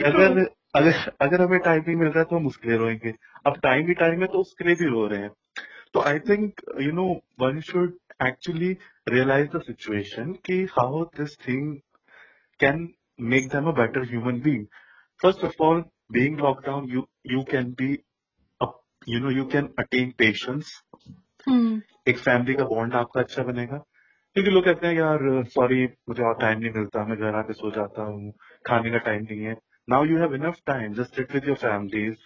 अगर 0.02 0.50
अगर 0.74 1.12
अगर 1.20 1.42
हमें 1.42 1.60
टाइम 1.60 1.84
नहीं 1.86 1.96
मिल 1.96 2.08
रहा 2.08 2.18
है 2.18 2.24
तो 2.24 2.36
हम 2.36 2.46
उसके 2.46 2.68
लिए 2.68 2.78
रोएँगे। 2.78 3.14
अब 3.46 3.56
टाइम 3.56 3.86
ही 3.86 3.94
टाइम 3.94 4.20
है 4.20 4.26
तो 4.26 4.38
उसके 4.38 4.64
लिए 4.64 4.74
भी 4.74 4.84
रो 4.84 5.06
रहे 5.06 5.20
हैं। 5.20 5.30
तो 5.94 6.00
I 6.00 6.18
think 6.18 6.60
you 6.80 6.92
know 6.92 7.20
one 7.40 7.60
should 7.60 7.94
actually 8.26 8.76
realise 9.08 9.56
the 9.56 9.62
situation 9.62 10.32
कि 10.32 10.64
how 10.64 11.04
this 11.04 11.48
thing 11.48 11.76
can 12.60 12.94
make 13.20 13.44
them 13.44 13.56
a 13.56 13.70
better 13.70 14.02
human 14.02 14.40
being 14.40 14.66
first 15.22 15.44
of 15.44 15.62
all 15.62 15.84
being 16.16 16.36
locked 16.36 16.68
down, 16.68 16.86
you 16.86 17.08
you 17.24 17.54
can 17.54 17.74
be, 17.74 18.04
a, 18.60 18.66
you 19.08 19.18
know, 19.18 19.38
you 19.38 19.54
can 19.54 19.68
attain 19.82 20.12
patience. 20.22 20.66
Hmm. 21.48 21.78
एक 22.08 22.18
family 22.18 22.54
का 22.54 22.64
bond 22.64 22.94
आपका 22.94 23.20
अच्छा 23.20 23.42
बनेगा। 23.42 23.84
क्योंकि 24.36 24.50
लोग 24.50 24.64
कहते 24.64 24.86
हैं, 24.86 24.94
यार 24.94 25.18
सॉरी 25.54 25.84
मुझे 26.08 26.22
और 26.24 26.34
टाइम 26.40 26.58
नहीं 26.58 26.70
मिलता, 26.72 27.04
मैं 27.06 27.16
घर 27.18 27.34
आके 27.36 27.52
सो 27.52 27.70
जाता 27.76 28.02
हूँ, 28.02 28.32
खाने 28.66 28.90
का 28.90 28.98
टाइम 29.06 29.22
नहीं 29.30 29.40
है. 29.44 29.56
Now 29.88 30.04
you 30.06 30.18
have 30.18 30.34
enough 30.34 30.56
time 30.66 30.92
just 30.94 31.16
sit 31.16 31.32
with 31.34 31.48
your 31.48 31.56
families 31.62 32.16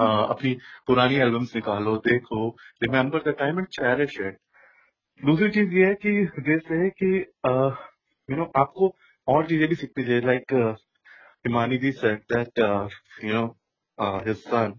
अपनी 0.00 0.52
पुरानी 0.86 1.16
एल्बम्स 1.26 1.54
निकालो, 1.56 1.96
देखो 2.06 2.48
remember 2.82 3.22
the 3.30 3.34
time 3.38 3.58
and 3.58 3.66
cherish 3.76 4.18
it 4.20 4.38
दूसरी 5.20 5.50
चीज़ 5.50 5.74
ये 5.74 5.86
है 5.86 5.94
कि 6.04 6.42
जैसे 6.46 6.74
है 6.76 6.88
कि 7.02 7.10
यू 8.28 8.36
नो 8.36 8.50
आपको 8.56 8.94
और 9.28 9.46
चीज़ें 9.46 9.68
भी 9.68 9.74
सीखनी 9.74 10.04
चाहिए 10.04 10.20
like 10.26 10.52
Himani 11.46 11.78
ji 11.78 11.92
said 11.92 12.18
that 12.32 12.58
you 13.24 13.32
know 13.34 13.44
his 14.26 14.36
son 14.38 14.74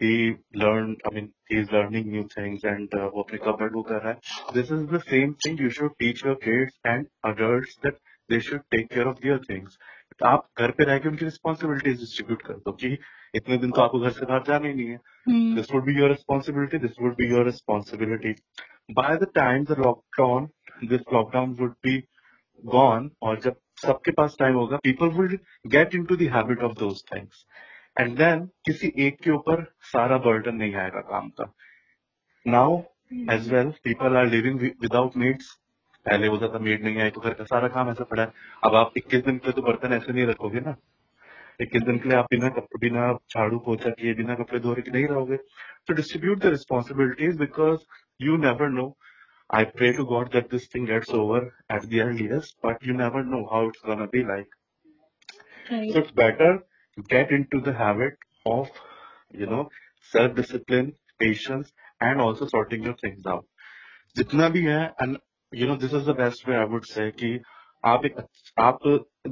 he 0.00 0.34
learned, 0.54 1.00
I 1.06 1.14
mean, 1.14 1.32
he's 1.48 1.70
learning 1.70 2.10
new 2.10 2.24
things 2.34 2.64
and 2.64 2.94
uh, 2.94 3.08
वो 3.14 3.22
अपने 3.22 3.38
कबर्ड 3.44 3.76
वो 3.76 3.82
कर 3.90 4.02
रहा 4.02 4.12
है. 4.12 4.54
This 4.54 4.70
is 4.78 4.86
the 4.94 5.02
same 5.10 5.34
thing 5.44 5.58
you 5.58 5.70
should 5.70 5.94
teach 6.04 6.24
your 6.24 6.36
kids 6.46 6.78
and 6.94 7.06
adults 7.32 7.76
that 7.84 8.00
they 8.28 8.40
should 8.40 8.64
take 8.74 8.88
care 8.96 9.08
of 9.12 9.20
their 9.26 9.38
things. 9.50 9.78
आप 10.24 10.46
घर 10.58 10.70
पे 10.76 10.84
रह 10.84 10.98
के 10.98 11.08
उनकी 11.08 11.24
रिस्पॉन्सिबिलिटीज 11.24 11.98
डिस्ट्रीब्यूट 12.00 12.42
कर 12.42 12.54
दो 12.66 12.72
कि 12.82 12.96
इतने 13.36 13.56
दिन 13.64 13.70
तो 13.70 13.80
आपको 13.82 13.98
घर 14.00 14.10
से 14.18 14.26
बाहर 14.26 14.42
जाना 14.48 14.68
ही 14.68 14.74
नहीं 14.74 14.88
है 14.88 14.98
Hmm. 15.28 15.54
this 15.56 15.70
would 15.74 15.84
be 15.86 15.94
your 15.98 16.08
responsibility 16.10 16.78
this 16.82 16.98
would 17.04 17.16
be 17.20 17.26
your 17.30 17.42
responsibility 17.46 18.32
by 18.98 19.16
the 19.22 19.28
time 19.38 19.64
the 19.70 19.76
lockdown 19.86 20.44
this 20.92 21.02
lockdown 21.16 21.54
would 21.62 21.74
be 21.88 21.94
gone 22.74 23.08
और 23.22 23.40
जब 23.46 23.56
सबके 23.84 24.12
पास 24.20 24.36
टाइम 24.40 24.54
होगा 24.62 24.78
people 24.88 25.10
will 25.18 25.34
get 25.76 25.96
into 26.00 26.18
the 26.22 26.28
habit 26.36 26.62
of 26.68 26.76
those 26.84 27.02
things 27.12 27.42
and 27.97 28.17
then 28.17 28.45
किसी 28.65 28.91
एक 29.05 29.17
के 29.23 29.31
ऊपर 29.31 29.63
सारा 29.91 30.17
burden 30.23 30.57
नहीं 30.59 30.75
आएगा 30.75 31.01
काम 31.09 31.29
का। 31.29 31.51
Now 32.45 32.77
as 33.31 33.51
well 33.53 33.69
people 33.83 34.17
are 34.17 34.27
living 34.27 34.59
without 34.59 35.17
maids 35.17 35.49
पहले 36.05 36.27
होता 36.27 36.47
था 36.47 36.59
मेड 36.59 36.83
नहीं 36.83 37.01
आई 37.01 37.09
तो 37.09 37.21
घर 37.21 37.33
का 37.33 37.43
सारा 37.43 37.67
काम 37.67 37.89
ऐसा 37.89 38.03
पड़ा 38.03 38.23
है। 38.23 38.31
अब 38.63 38.75
आप 38.75 38.93
21 38.97 39.25
दिन 39.25 39.37
के 39.37 39.47
लिए 39.47 39.53
तो 39.53 39.61
बर्तन 39.61 39.93
ऐसे 39.93 40.13
नहीं 40.13 40.25
रखोगे 40.27 40.59
ना। 40.59 40.75
इक्कीस 41.61 41.81
दिन 41.81 41.97
के 41.97 42.09
लिए 42.09 42.17
आप 42.17 42.27
बिना 42.31 42.49
बिना 42.79 43.11
झाड़ू 43.13 43.59
पोछा 43.65 43.89
किए, 43.89 44.13
बिना 44.13 44.35
कपड़े 44.35 44.59
धोए 44.59 44.81
के 44.81 44.91
नहीं 44.91 45.07
रहोगे। 45.07 45.37
तो 45.87 45.93
distribute 45.93 46.39
the 46.39 46.45
responsibilities 46.55 47.37
because 47.39 47.79
you 48.21 48.37
never 48.45 48.69
know 48.69 48.87
I 49.49 49.65
pray 49.77 49.91
to 49.93 50.05
God 50.13 50.31
that 50.33 50.49
this 50.51 50.73
thing 50.75 50.87
gets 50.87 51.13
over 51.21 51.49
at 51.71 51.85
the 51.85 52.01
earliest 52.07 52.57
but 52.65 52.87
you 52.87 52.93
never 52.97 53.23
know 53.35 53.43
how 53.53 53.67
it's 53.67 53.85
gonna 53.85 54.05
be 54.15 54.23
like 54.33 54.55
Right. 55.71 55.91
so 55.93 55.99
it's 55.99 56.11
get 57.08 57.30
into 57.30 57.60
the 57.60 57.72
habit 57.72 58.14
of, 58.46 58.70
you 59.32 59.46
know, 59.46 59.68
self-discipline, 60.12 60.94
patience, 61.18 61.72
and 62.00 62.20
also 62.20 62.46
sorting 62.46 62.82
your 62.84 62.96
things 63.04 63.26
out. 63.26 63.44
जितना 64.16 64.48
भी 64.52 64.62
है 64.64 64.80
and 65.04 65.18
you 65.60 65.66
know 65.70 65.74
this 65.80 65.92
is 65.96 66.06
the 66.06 66.14
best 66.20 66.46
way 66.48 66.56
I 66.56 66.64
would 66.74 66.86
say 66.90 67.04
कि 67.22 67.28
आप 67.92 68.04
एक 68.06 68.16
आप 68.66 68.78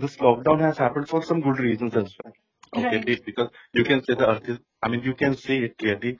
this 0.04 0.16
lockdown 0.24 0.60
has 0.64 0.78
happened 0.82 1.08
for 1.12 1.22
some 1.30 1.40
good 1.46 1.60
reasons 1.66 1.96
as 2.02 2.12
well. 2.22 2.34
Okay, 2.82 2.96
Right. 2.96 3.06
be- 3.06 3.22
because 3.28 3.50
you 3.78 3.84
can 3.90 4.02
say 4.08 4.14
the 4.22 4.28
earth 4.34 4.48
is 4.54 4.58
I 4.82 4.88
mean 4.94 5.02
you 5.08 5.14
can 5.22 5.36
see 5.44 5.58
it 5.68 5.76
clearly. 5.78 6.12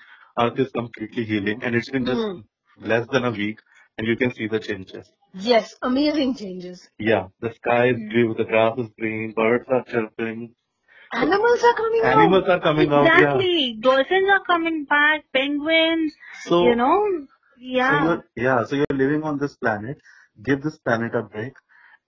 Earth 0.47 0.59
is 0.67 0.71
completely 0.79 1.25
healing 1.33 1.63
and 1.63 1.75
it's 1.81 1.91
been 1.97 2.07
just 2.13 2.25
Hmm. 2.25 2.89
less 2.95 3.07
than 3.17 3.25
a 3.25 3.31
week 3.43 3.61
and 3.99 4.07
you 4.13 4.17
can 4.23 4.35
see 4.39 4.49
the 4.57 4.61
changes. 4.69 5.13
Yes, 5.51 5.75
amazing 5.83 6.35
changes. 6.43 6.89
Yeah, 6.99 7.29
the 7.41 7.53
sky 7.61 7.89
is 7.93 8.01
blue, 8.15 8.35
the 8.35 8.45
grass 8.45 8.79
is 8.79 8.91
green, 8.99 9.33
birds 9.33 9.69
are 9.69 9.85
chirping, 9.93 10.55
Animals 11.13 11.63
are 11.63 11.75
coming 11.75 12.03
out. 12.05 12.17
animals 12.19 12.49
are 12.49 12.61
coming 12.61 12.93
out. 12.93 13.05
Yeah. 13.05 13.21
Exactly. 13.21 13.77
Dolphins 13.81 14.31
are 14.31 14.45
coming 14.45 14.85
back, 14.85 15.25
penguins, 15.33 16.13
So 16.45 16.63
you 16.63 16.75
know. 16.75 16.97
So 17.19 17.29
Yeah. 17.59 18.05
you're, 18.05 18.25
yeah, 18.37 18.65
so 18.65 18.77
you're 18.77 18.99
living 18.99 19.23
on 19.23 19.39
this 19.39 19.57
planet. 19.57 19.99
Give 20.43 20.63
this 20.63 20.79
planet 20.79 21.15
a 21.15 21.23
break, 21.23 21.53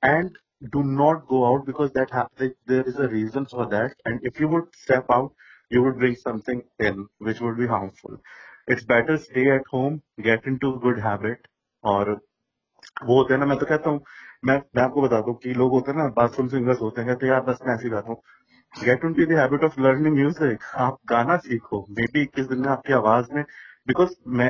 and 0.03 0.37
do 0.73 0.83
not 0.83 1.29
go 1.29 1.47
out 1.47 1.67
because 1.67 1.93
that 1.93 2.11
hap- 2.11 2.33
like, 2.41 2.57
there 2.67 2.83
is 2.83 2.97
a 2.97 3.09
reason 3.09 3.47
for 3.47 3.67
that. 3.69 3.95
And 4.05 4.21
if 4.23 4.41
you 4.41 4.49
would 4.49 4.75
step 4.75 5.07
out, 5.11 5.33
you 5.71 5.83
would 5.83 5.99
bring 5.99 6.17
something 6.17 6.63
in 6.81 7.07
which 7.19 7.41
would 7.41 7.57
be 7.59 7.67
harmful. 7.67 8.19
It's 8.67 8.85
better 8.85 9.19
stay 9.19 9.51
at 9.51 9.67
home, 9.71 10.03
get 10.21 10.45
into 10.47 10.75
a 10.75 10.79
good 10.79 10.99
habit, 10.99 11.47
और 11.85 12.17
वो 13.05 13.17
होते 13.19 13.35
हैं 13.35 13.41
ना 13.41 13.47
मैं 13.47 13.59
तो 13.59 13.67
कहता 13.67 13.91
हूँ 13.91 14.01
मैं 14.45 14.57
मैं 14.77 14.83
आपको 14.83 15.03
बताता 15.03 15.31
हूँ 15.31 15.39
कि 15.43 15.55
लोग 15.55 15.73
होते 15.73 15.91
हैं 15.93 15.99
ना 15.99 16.09
बाथरूम 16.17 16.49
सिंगर्स 16.49 16.81
होते 16.81 17.01
हैं 17.01 17.11
कहते 17.11 17.27
हैं 17.27 17.33
यार 17.33 17.43
बस 17.43 17.59
मैं 17.67 17.75
ऐसे 17.75 17.85
ही 17.85 17.91
गाता 17.91 18.09
हूँ 18.09 18.21
get 18.74 19.04
into 19.14 19.36
habit 19.38 19.64
of 19.64 19.80
learning 19.82 20.16
music 20.16 20.64
आप 20.86 20.98
गाना 21.10 21.38
सीखो 21.38 21.86
मे 21.98 22.06
बी 22.14 22.22
इक्कीस 22.22 22.46
दिन 22.48 22.60
में 22.60 22.70
आपकी 22.70 22.94
आवाज़ 22.94 23.34
में 23.36 23.44
बिकॉज़ 23.88 24.14
मैं 24.40 24.50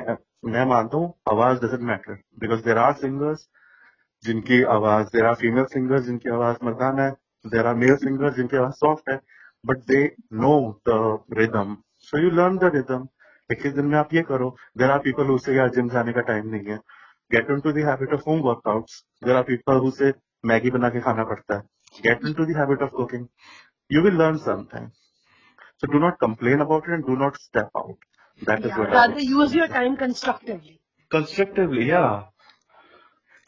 मैं 0.52 0.66
मानता 0.66 0.98
हूँ 0.98 1.14
आवाज़ 1.32 1.60
doesn't 1.66 1.82
matter 1.90 2.18
because 2.40 2.64
there 2.66 2.78
are 2.78 2.94
singers 3.02 3.48
जिनकी 4.24 4.62
आवाज़ 4.76 5.08
देर 5.16 5.26
आर 5.26 5.36
फीमेल 5.42 5.66
सिंगर्स 5.74 6.06
जिनकी 6.06 6.30
आवाज़ 6.30 6.66
मरदान 6.66 7.00
है 7.00 7.10
देर 7.46 7.68
आर 7.68 7.76
मेल 7.76 7.96
सिंगर्स 8.04 8.36
जिनकी 8.36 8.58
आवाज़ 8.58 8.74
सॉफ्ट 8.76 9.10
है 9.10 9.20
but 9.64 9.78
they 9.88 10.04
know 10.44 10.54
the 10.90 11.00
rhythm 11.38 11.76
so 12.12 12.24
you 12.24 12.30
learn 12.32 12.58
the 12.58 12.72
rhythm 12.76 13.08
इक्कीस 13.50 13.74
दिन 13.74 13.86
में 13.86 13.98
आप 14.00 14.14
ये 14.14 14.22
करो 14.24 14.56
देर 14.78 14.92
आर 14.92 15.00
पीपल 15.00 15.32
उसे 15.32 15.56
यार 15.56 15.70
जिम 15.76 15.90
जाने 15.90 16.14
का 16.14 16.22
टाइम 16.28 16.48
नहीं 16.50 16.66
है. 16.66 16.78
Get 17.32 17.50
into 17.62 17.72
the habit 17.72 18.14
of 18.14 18.22
home 18.28 18.40
workout 18.42 18.92
there 19.24 19.36
are 19.36 19.44
people 19.44 19.80
उसे 19.88 20.14
मैगी 20.46 20.72
बना 20.72 20.90
के 20.90 21.00
खाना 21.00 21.24
पड़ता 21.24 21.56
है. 21.56 21.62
Get 22.04 22.26
into 22.34 22.46
the habit 22.46 22.82
of 22.82 22.92
cooking 22.92 23.26
You 23.92 24.02
will 24.04 24.14
learn 24.14 24.40
something. 24.40 24.92
So 25.78 25.88
do 25.88 26.00
not 26.00 26.20
complain 26.20 26.62
about 26.62 26.86
it 26.88 26.92
and 26.92 27.06
do 27.06 27.16
not 27.18 27.38
step 27.42 27.70
out. 27.78 27.98
That 28.46 28.66
is 28.66 28.72
Yeah, 28.72 28.78
what 28.78 28.94
I 28.94 29.02
rather 29.02 29.14
would 29.14 29.22
use 29.22 29.54
your 29.54 29.68
time 29.68 29.98
constructively. 29.98 30.82
constructively 31.12 31.86
yeah 31.86 32.26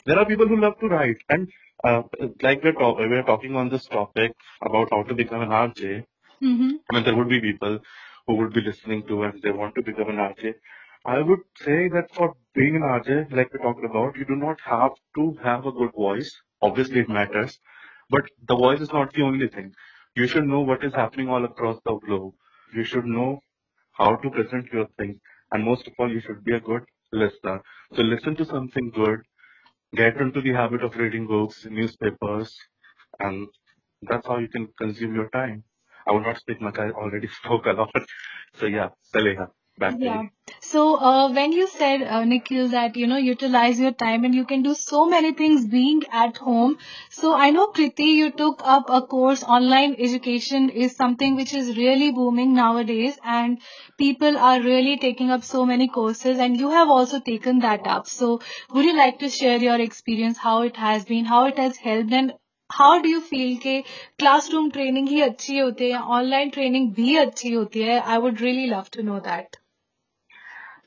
there 0.05 0.19
are 0.19 0.25
people 0.25 0.47
who 0.47 0.57
love 0.59 0.77
to 0.79 0.87
write 0.87 1.17
and 1.29 1.49
uh, 1.83 2.03
like 2.41 2.63
we're, 2.63 2.73
talk- 2.73 2.97
we're 2.97 3.23
talking 3.23 3.55
on 3.55 3.69
this 3.69 3.85
topic 3.87 4.33
about 4.65 4.87
how 4.91 5.03
to 5.03 5.13
become 5.13 5.41
an 5.41 5.49
rj 5.49 6.05
Mm-hmm. 6.43 6.75
i 6.89 6.95
mean 6.95 7.03
there 7.05 7.15
would 7.15 7.29
be 7.29 7.41
people 7.41 7.79
who 8.27 8.35
would 8.37 8.53
be 8.53 8.61
listening 8.61 9.03
to 9.07 9.23
and 9.23 9.41
they 9.43 9.51
want 9.51 9.75
to 9.75 9.83
become 9.89 10.09
an 10.15 10.21
rj 10.27 10.53
i 11.05 11.19
would 11.29 11.43
say 11.65 11.79
that 11.95 12.13
for 12.17 12.33
being 12.55 12.75
an 12.77 12.83
rj 12.97 13.17
like 13.39 13.53
we 13.53 13.59
talked 13.67 13.85
about 13.91 14.17
you 14.17 14.25
do 14.33 14.37
not 14.45 14.59
have 14.73 14.93
to 15.19 15.25
have 15.43 15.65
a 15.65 15.75
good 15.81 15.93
voice 16.05 16.31
obviously 16.61 17.01
it 17.01 17.09
matters 17.19 17.59
but 18.09 18.23
the 18.51 18.55
voice 18.65 18.81
is 18.87 18.93
not 18.99 19.13
the 19.13 19.23
only 19.31 19.47
thing 19.47 19.73
you 20.15 20.27
should 20.27 20.45
know 20.47 20.61
what 20.61 20.83
is 20.83 20.93
happening 20.93 21.29
all 21.29 21.45
across 21.45 21.79
the 21.85 21.95
globe 22.05 22.33
you 22.75 22.83
should 22.83 23.05
know 23.05 23.39
how 23.93 24.15
to 24.17 24.29
present 24.31 24.67
your 24.73 24.87
things. 24.97 25.17
And 25.51 25.63
most 25.65 25.87
of 25.87 25.93
all, 25.99 26.11
you 26.11 26.19
should 26.21 26.43
be 26.43 26.53
a 26.55 26.59
good 26.59 26.83
listener. 27.11 27.61
So 27.95 28.03
listen 28.03 28.35
to 28.37 28.45
something 28.45 28.91
good, 28.91 29.21
get 29.95 30.17
into 30.17 30.41
the 30.41 30.53
habit 30.53 30.83
of 30.83 30.95
reading 30.97 31.27
books, 31.27 31.65
newspapers, 31.69 32.55
and 33.19 33.47
that's 34.03 34.27
how 34.27 34.37
you 34.39 34.49
can 34.49 34.69
consume 34.77 35.15
your 35.15 35.29
time. 35.29 35.63
I 36.07 36.11
will 36.11 36.21
not 36.21 36.37
speak 36.37 36.61
much. 36.61 36.77
I 36.79 36.89
already 36.91 37.27
spoke 37.43 37.65
a 37.67 37.73
lot. 37.73 37.91
So 38.55 38.67
yeah, 38.67 38.89
Saleha, 39.13 39.49
back 39.78 39.98
to 39.98 40.04
Yeah. 40.04 40.22
you. 40.22 40.30
So 40.60 40.82
uh, 41.08 41.32
when 41.32 41.52
you 41.52 41.66
said, 41.68 42.02
uh, 42.02 42.24
Nikhil, 42.24 42.68
that 42.68 42.96
you 42.96 43.06
know 43.06 43.16
utilize 43.16 43.80
your 43.80 43.92
time 43.92 44.24
and 44.24 44.34
you 44.34 44.44
can 44.44 44.62
do 44.62 44.74
so 44.74 45.04
many 45.12 45.32
things 45.40 45.66
being 45.74 46.02
at 46.22 46.36
home. 46.48 46.76
So 47.10 47.34
I 47.34 47.50
know 47.50 47.66
Kriti, 47.68 48.08
you 48.20 48.30
took 48.30 48.62
up 48.76 48.90
a 48.98 49.02
course. 49.02 49.44
Online 49.58 49.94
education 50.08 50.68
is 50.70 50.96
something 50.96 51.36
which 51.36 51.54
is 51.54 51.76
really 51.76 52.10
booming 52.10 52.54
nowadays, 52.54 53.18
and 53.24 53.60
people 53.98 54.36
are 54.50 54.60
really 54.60 54.96
taking 55.06 55.30
up 55.30 55.44
so 55.44 55.64
many 55.66 55.88
courses. 55.88 56.38
And 56.38 56.58
you 56.58 56.70
have 56.70 56.88
also 56.98 57.20
taken 57.20 57.60
that 57.60 57.86
up. 57.86 58.06
So 58.08 58.40
would 58.72 58.84
you 58.84 58.96
like 58.96 59.18
to 59.20 59.28
share 59.28 59.58
your 59.58 59.80
experience, 59.80 60.38
how 60.38 60.62
it 60.62 60.76
has 60.76 61.04
been, 61.04 61.24
how 61.24 61.46
it 61.46 61.58
has 61.58 61.76
helped, 61.76 62.12
and 62.22 62.32
how 62.70 62.98
do 63.02 63.08
you 63.08 63.20
feel 63.28 63.56
के 63.62 63.80
classroom 64.18 64.68
training 64.70 65.08
ही 65.08 65.20
अच्छी 65.20 65.56
होती 65.58 65.90
है 65.90 66.00
online 66.16 66.50
training 66.56 66.92
भी 66.94 67.16
अच्छी 67.16 67.52
होती 67.52 67.82
है 67.82 67.98
I 68.00 68.18
would 68.24 68.40
really 68.40 68.66
love 68.70 68.88
to 68.96 69.02
know 69.02 69.18
that 69.28 69.56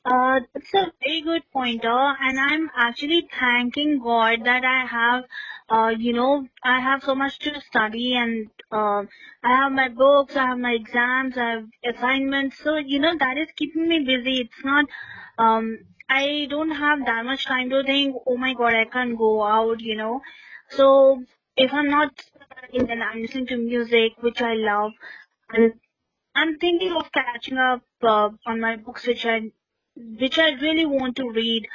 uh, 0.07 0.41
that's 0.55 0.73
a 0.75 0.93
very 1.03 1.21
good 1.21 1.43
pointer, 1.53 1.89
and 2.21 2.39
I'm 2.39 2.71
actually 2.77 3.29
thanking 3.41 3.99
God 4.03 4.45
that 4.45 4.65
I 4.65 4.87
have, 4.87 5.25
uh, 5.69 5.89
you 5.99 6.13
know, 6.13 6.47
I 6.63 6.81
have 6.81 7.03
so 7.03 7.15
much 7.17 7.41
to 7.41 7.61
study, 7.61 8.15
and 8.17 8.49
uh, 8.71 9.03
I 9.43 9.57
have 9.57 9.73
my 9.73 9.89
books, 9.89 10.37
I 10.37 10.47
have 10.47 10.59
my 10.59 10.73
exams, 10.73 11.37
I 11.37 11.51
have 11.57 11.67
assignments. 11.85 12.59
So 12.63 12.77
you 12.77 13.01
know 13.01 13.17
that 13.19 13.37
is 13.37 13.49
keeping 13.57 13.89
me 13.89 14.05
busy. 14.05 14.43
It's 14.43 14.65
not, 14.65 14.85
um, 15.39 15.79
I 16.09 16.47
don't 16.49 16.71
have 16.71 17.05
that 17.05 17.25
much 17.25 17.45
time 17.45 17.69
to 17.71 17.83
think. 17.83 18.17
Oh 18.27 18.37
my 18.37 18.55
God, 18.55 18.75
I 18.75 18.85
can't 18.85 19.19
go 19.19 19.43
out. 19.45 19.81
You 19.81 19.97
know, 19.97 20.21
so 20.71 21.25
if 21.57 21.75
I'm 21.75 21.91
not 21.91 22.13
studying, 22.21 22.87
then 22.87 23.03
I'm 23.03 23.23
listening 23.23 23.49
to 23.49 23.57
music, 23.57 24.13
which 24.21 24.41
I 24.41 24.55
love, 24.55 24.93
and 25.51 25.73
I'm 26.37 26.59
thinking 26.59 26.93
of 26.93 27.11
catching 27.13 27.59
up 27.59 27.83
uh, 28.03 28.31
on 28.47 28.61
my 28.61 28.77
books, 28.77 29.07
which 29.07 29.27
I 29.27 29.51
which 29.97 30.39
I 30.39 30.51
really 30.51 30.87
want 30.87 31.17
to 31.17 31.31
read. 31.31 31.69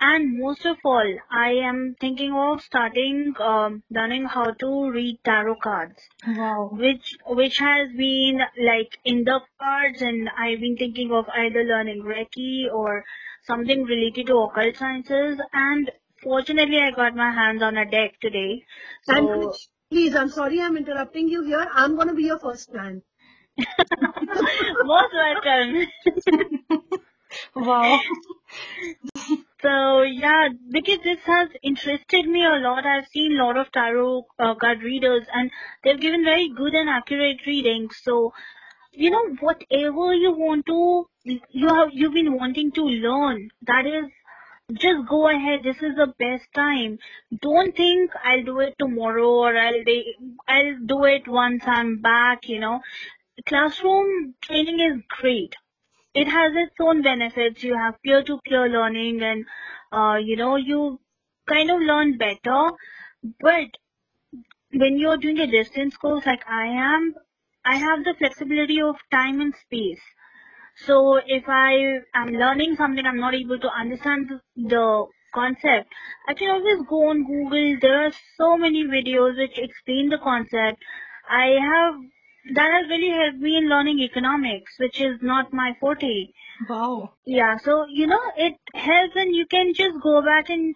And 0.00 0.38
most 0.38 0.66
of 0.66 0.78
all, 0.84 1.14
I 1.30 1.52
am 1.52 1.96
thinking 2.00 2.32
of 2.34 2.60
starting 2.62 3.34
um, 3.40 3.82
learning 3.90 4.24
how 4.26 4.50
to 4.52 4.90
read 4.90 5.18
tarot 5.24 5.56
cards, 5.62 6.08
Wow. 6.26 6.70
which 6.72 7.16
which 7.26 7.58
has 7.58 7.92
been 7.96 8.42
like 8.58 8.98
in 9.04 9.24
the 9.24 9.40
cards, 9.60 10.02
and 10.02 10.28
I've 10.36 10.60
been 10.60 10.76
thinking 10.76 11.12
of 11.12 11.28
either 11.30 11.64
learning 11.64 12.02
Reiki 12.02 12.70
or 12.72 13.04
something 13.44 13.84
related 13.84 14.26
to 14.26 14.38
occult 14.38 14.76
sciences. 14.76 15.40
And 15.52 15.90
fortunately, 16.22 16.80
I 16.80 16.90
got 16.90 17.14
my 17.16 17.30
hands 17.30 17.62
on 17.62 17.76
a 17.78 17.84
deck 17.90 18.18
today. 18.20 18.64
So 19.04 19.54
please, 19.90 20.14
I'm 20.16 20.28
sorry 20.30 20.60
I'm 20.60 20.76
interrupting 20.76 21.28
you 21.28 21.44
here. 21.44 21.66
I'm 21.72 21.94
going 21.96 22.08
to 22.08 22.14
be 22.14 22.24
your 22.24 22.38
first 22.40 22.70
client. 22.70 23.04
most 24.84 25.12
welcome. 25.14 25.86
Wow. 27.54 28.00
So 29.62 30.02
yeah, 30.02 30.48
because 30.70 30.98
this 31.04 31.20
has 31.24 31.48
interested 31.62 32.26
me 32.26 32.44
a 32.44 32.56
lot. 32.58 32.84
I've 32.84 33.06
seen 33.08 33.38
a 33.38 33.44
lot 33.44 33.56
of 33.56 33.72
tarot 33.72 34.26
uh, 34.38 34.54
card 34.56 34.82
readers, 34.82 35.24
and 35.32 35.50
they've 35.82 35.98
given 36.00 36.22
very 36.24 36.48
good 36.50 36.74
and 36.74 36.90
accurate 36.90 37.46
readings. 37.46 37.98
So 38.02 38.34
you 38.92 39.10
know, 39.10 39.24
whatever 39.40 40.14
you 40.14 40.32
want 40.32 40.66
to, 40.66 41.08
you 41.24 41.68
have 41.68 41.90
you've 41.92 42.14
been 42.14 42.34
wanting 42.34 42.72
to 42.72 42.82
learn. 42.82 43.50
That 43.62 43.86
is, 43.86 44.10
just 44.74 45.08
go 45.08 45.28
ahead. 45.28 45.62
This 45.62 45.76
is 45.82 45.96
the 45.96 46.12
best 46.18 46.52
time. 46.54 46.98
Don't 47.40 47.76
think 47.76 48.10
I'll 48.24 48.44
do 48.44 48.60
it 48.60 48.74
tomorrow 48.78 49.30
or 49.30 49.56
I'll 49.56 49.84
de- 49.84 50.16
I'll 50.48 50.78
do 50.86 51.04
it 51.04 51.28
once 51.28 51.62
I'm 51.66 52.00
back. 52.02 52.48
You 52.48 52.60
know, 52.60 52.80
classroom 53.46 54.34
training 54.42 54.80
is 54.80 55.02
great 55.20 55.54
it 56.14 56.28
has 56.28 56.52
its 56.54 56.74
own 56.80 57.02
benefits. 57.02 57.62
You 57.62 57.76
have 57.76 58.00
peer-to-peer 58.02 58.68
learning 58.68 59.22
and, 59.22 59.44
uh, 59.92 60.16
you 60.16 60.36
know, 60.36 60.56
you 60.56 61.00
kind 61.48 61.70
of 61.70 61.80
learn 61.80 62.18
better. 62.18 62.70
But 63.40 63.78
when 64.72 64.98
you're 64.98 65.16
doing 65.18 65.38
a 65.38 65.46
distance 65.46 65.96
course 65.96 66.26
like 66.26 66.44
I 66.48 66.66
am, 66.66 67.14
I 67.64 67.76
have 67.76 68.04
the 68.04 68.14
flexibility 68.18 68.80
of 68.80 68.96
time 69.10 69.40
and 69.40 69.54
space. 69.54 70.00
So 70.76 71.20
if 71.26 71.48
I 71.48 72.00
am 72.14 72.28
learning 72.28 72.76
something, 72.76 73.04
I'm 73.06 73.20
not 73.20 73.34
able 73.34 73.58
to 73.58 73.68
understand 73.68 74.28
the, 74.28 74.40
the 74.56 75.06
concept, 75.34 75.92
I 76.28 76.34
can 76.34 76.50
always 76.50 76.86
go 76.88 77.08
on 77.10 77.24
Google. 77.24 77.78
There 77.80 78.06
are 78.06 78.12
so 78.36 78.56
many 78.56 78.84
videos 78.84 79.36
which 79.38 79.58
explain 79.58 80.08
the 80.08 80.18
concept. 80.18 80.82
I 81.30 81.56
have 81.60 81.94
that 82.54 82.70
has 82.70 82.88
really 82.88 83.10
helped 83.10 83.38
me 83.38 83.56
in 83.56 83.68
learning 83.68 84.00
economics, 84.00 84.78
which 84.78 85.00
is 85.00 85.18
not 85.22 85.52
my 85.52 85.76
forte. 85.80 86.28
Wow. 86.68 87.14
Yeah, 87.24 87.56
so 87.58 87.86
you 87.88 88.06
know 88.06 88.22
it 88.36 88.54
helps, 88.74 89.16
and 89.16 89.34
you 89.34 89.46
can 89.46 89.74
just 89.74 90.00
go 90.02 90.22
back 90.22 90.50
and 90.50 90.74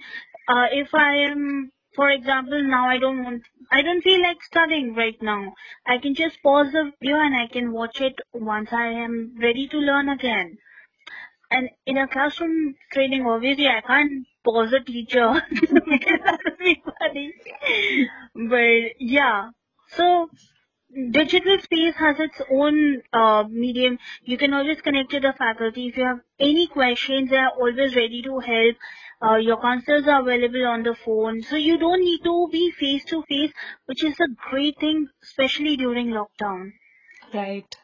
uh, 0.48 0.66
if 0.70 0.94
I 0.94 1.16
am, 1.30 1.72
for 1.94 2.10
example, 2.10 2.62
now 2.62 2.88
I 2.88 2.98
don't 2.98 3.24
want, 3.24 3.42
I 3.70 3.82
don't 3.82 4.02
feel 4.02 4.22
like 4.22 4.42
studying 4.42 4.94
right 4.94 5.20
now. 5.20 5.54
I 5.86 5.98
can 5.98 6.14
just 6.14 6.42
pause 6.42 6.72
the 6.72 6.92
video 7.00 7.16
and 7.18 7.34
I 7.34 7.48
can 7.48 7.72
watch 7.72 8.00
it 8.00 8.14
once 8.32 8.72
I 8.72 8.86
am 8.86 9.34
ready 9.40 9.66
to 9.68 9.78
learn 9.78 10.08
again. 10.08 10.58
And 11.50 11.70
in 11.86 11.96
a 11.96 12.08
classroom 12.08 12.74
training, 12.92 13.24
obviously 13.26 13.68
I 13.68 13.80
can't 13.80 14.26
pause 14.44 14.72
a 14.72 14.80
teacher 14.80 15.42
because 15.50 16.20
that 16.24 16.40
would 16.44 16.58
be 16.58 16.82
funny. 16.98 17.34
But 18.34 19.00
yeah, 19.00 19.50
so 19.88 20.28
digital 21.10 21.58
space 21.60 21.94
has 21.96 22.18
its 22.20 22.40
own 22.50 23.02
uh, 23.12 23.44
medium. 23.48 23.98
You 24.22 24.38
can 24.38 24.52
always 24.54 24.80
connect 24.80 25.10
to 25.10 25.20
the 25.20 25.32
faculty. 25.36 25.88
If 25.88 25.96
you 25.96 26.04
have 26.04 26.20
any 26.40 26.66
questions, 26.66 27.30
they 27.30 27.36
are 27.36 27.50
always 27.50 27.94
ready 27.96 28.22
to 28.22 28.38
help. 28.38 28.76
Uh, 29.22 29.36
your 29.36 29.60
counselors 29.60 30.06
are 30.06 30.20
available 30.20 30.66
on 30.66 30.82
the 30.82 30.94
phone. 30.94 31.42
So 31.42 31.56
you 31.56 31.78
don't 31.78 32.00
need 32.00 32.22
to 32.24 32.48
be 32.52 32.70
face 32.70 33.04
to 33.06 33.22
face, 33.28 33.52
which 33.86 34.04
is 34.04 34.18
a 34.20 34.28
great 34.50 34.78
thing, 34.78 35.08
especially 35.22 35.76
during 35.76 36.08
lockdown. 36.08 36.72
Right. 37.32 37.76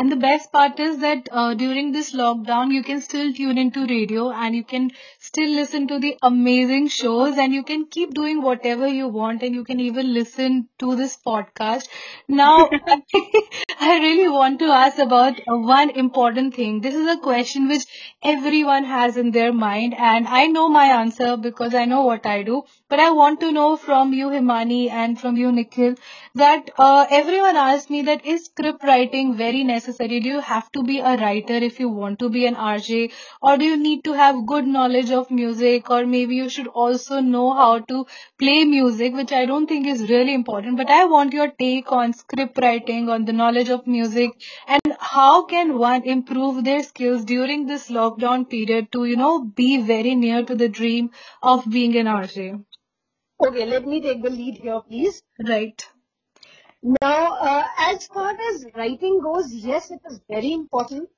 And 0.00 0.10
the 0.10 0.16
best 0.16 0.50
part 0.50 0.80
is 0.80 0.98
that 0.98 1.28
uh, 1.30 1.54
during 1.54 1.92
this 1.92 2.12
lockdown, 2.12 2.72
you 2.72 2.82
can 2.82 3.00
still 3.02 3.32
tune 3.32 3.58
into 3.58 3.86
radio 3.86 4.30
and 4.30 4.54
you 4.56 4.64
can 4.64 4.90
still 5.20 5.48
listen 5.48 5.86
to 5.88 5.98
the 6.00 6.16
amazing 6.22 6.88
shows 6.88 7.36
and 7.38 7.52
you 7.52 7.62
can 7.62 7.86
keep 7.86 8.14
doing 8.14 8.42
whatever 8.42 8.88
you 8.88 9.08
want 9.08 9.42
and 9.42 9.54
you 9.54 9.62
can 9.62 9.78
even 9.78 10.12
listen 10.14 10.68
to 10.78 10.96
this 10.96 11.18
podcast. 11.24 11.88
Now, 12.28 12.68
I 13.82 13.98
really 13.98 14.28
want 14.28 14.58
to 14.60 14.66
ask 14.66 14.98
about 14.98 15.40
one 15.46 15.88
important 15.90 16.54
thing. 16.54 16.82
This 16.82 16.94
is 16.94 17.06
a 17.08 17.16
question 17.16 17.66
which 17.66 17.84
everyone 18.22 18.84
has 18.84 19.16
in 19.16 19.30
their 19.32 19.52
mind, 19.54 19.94
and 19.98 20.28
I 20.28 20.46
know 20.48 20.68
my 20.68 20.84
answer 20.84 21.36
because 21.38 21.74
I 21.74 21.86
know 21.86 22.02
what 22.02 22.26
I 22.26 22.42
do. 22.42 22.62
But 22.90 23.00
I 23.00 23.10
want 23.10 23.40
to 23.40 23.50
know 23.50 23.76
from 23.76 24.12
you, 24.12 24.28
Himani, 24.28 24.90
and 24.90 25.18
from 25.18 25.36
you, 25.36 25.50
Nikhil, 25.50 25.94
that 26.34 26.70
uh, 26.78 27.06
everyone 27.10 27.56
asks 27.56 27.88
me 27.90 28.02
that 28.02 28.24
is 28.26 28.44
script 28.44 28.84
writing 28.84 29.34
very 29.36 29.64
necessary? 29.64 30.20
Do 30.20 30.28
you 30.28 30.40
have 30.40 30.70
to 30.72 30.82
be 30.84 30.98
a 31.00 31.16
writer 31.16 31.54
if 31.54 31.80
you 31.80 31.88
want 31.88 32.18
to 32.20 32.28
be 32.28 32.46
an 32.46 32.56
RJ, 32.56 33.10
or 33.42 33.56
do 33.56 33.64
you 33.64 33.76
need 33.78 34.04
to 34.04 34.12
have 34.12 34.46
good 34.46 34.66
knowledge 34.66 35.10
of 35.10 35.30
music, 35.30 35.88
or 35.90 36.04
maybe 36.06 36.36
you 36.36 36.48
should 36.50 36.68
also 36.68 37.20
know 37.20 37.52
how 37.54 37.78
to 37.78 38.04
play 38.38 38.64
music, 38.64 39.14
which 39.14 39.32
I 39.32 39.46
don't 39.46 39.66
think 39.66 39.86
is 39.86 40.08
really 40.10 40.34
important. 40.34 40.76
But 40.76 40.90
I 40.90 41.04
want 41.06 41.32
your 41.32 41.48
take 41.48 41.90
on 41.92 42.12
script 42.12 42.58
writing, 42.60 43.08
on 43.08 43.24
the 43.24 43.32
knowledge 43.32 43.68
of 43.70 43.86
music, 43.86 44.30
and 44.66 44.96
how 44.98 45.44
can 45.44 45.78
one 45.78 46.02
improve 46.04 46.64
their 46.64 46.82
skills 46.82 47.24
during 47.24 47.66
this 47.66 47.88
lockdown 47.90 48.48
period 48.48 48.92
to, 48.92 49.04
you 49.04 49.16
know, 49.16 49.44
be 49.44 49.80
very 49.80 50.14
near 50.14 50.44
to 50.44 50.54
the 50.54 50.68
dream 50.68 51.10
of 51.42 51.64
being 51.70 51.96
an 51.96 52.06
RJ. 52.06 52.64
Okay, 53.46 53.64
let 53.64 53.86
me 53.86 54.00
take 54.00 54.22
the 54.22 54.30
lead 54.30 54.58
here, 54.58 54.80
please. 54.80 55.22
Right. 55.48 55.86
Now, 56.82 57.36
uh, 57.36 57.64
as 57.78 58.06
far 58.06 58.34
as 58.50 58.66
writing 58.74 59.20
goes, 59.20 59.52
yes, 59.52 59.90
it 59.90 60.00
is 60.10 60.20
very 60.28 60.52
important 60.52 61.08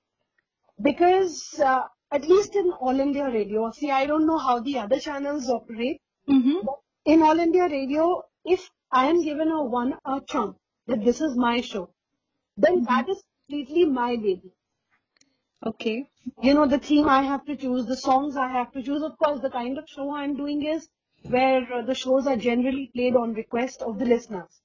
because 0.80 1.58
uh, 1.60 1.82
at 2.12 2.28
least 2.28 2.56
in 2.56 2.72
All 2.72 2.98
India 3.00 3.30
Radio, 3.30 3.70
see, 3.70 3.90
I 3.90 4.06
don't 4.06 4.26
know 4.26 4.38
how 4.38 4.60
the 4.60 4.78
other 4.78 4.98
channels 4.98 5.48
operate. 5.48 6.00
Mm-hmm. 6.28 6.58
But 6.64 6.78
in 7.04 7.22
All 7.22 7.38
India 7.38 7.68
Radio, 7.68 8.22
if 8.44 8.70
I 8.90 9.06
am 9.06 9.22
given 9.22 9.48
a 9.48 9.62
one 9.62 9.94
a 10.04 10.20
chunk 10.28 10.56
that 10.86 11.04
this 11.04 11.20
is 11.20 11.36
my 11.36 11.60
show, 11.60 11.90
then 12.56 12.84
that 12.84 13.08
is 13.08 13.22
completely 13.48 13.84
my 13.84 14.16
baby. 14.16 14.52
Okay. 15.64 16.08
You 16.42 16.54
know, 16.54 16.66
the 16.66 16.78
theme 16.78 17.08
I 17.08 17.22
have 17.22 17.44
to 17.46 17.56
choose, 17.56 17.86
the 17.86 17.96
songs 17.96 18.36
I 18.36 18.48
have 18.48 18.72
to 18.72 18.82
choose. 18.82 19.02
Of 19.02 19.16
course, 19.18 19.40
the 19.40 19.50
kind 19.50 19.78
of 19.78 19.88
show 19.88 20.14
I'm 20.14 20.36
doing 20.36 20.64
is 20.64 20.88
where 21.22 21.72
uh, 21.72 21.82
the 21.82 21.94
shows 21.94 22.26
are 22.26 22.36
generally 22.36 22.90
played 22.94 23.14
on 23.16 23.34
request 23.34 23.82
of 23.82 23.98
the 23.98 24.04
listeners. 24.04 24.60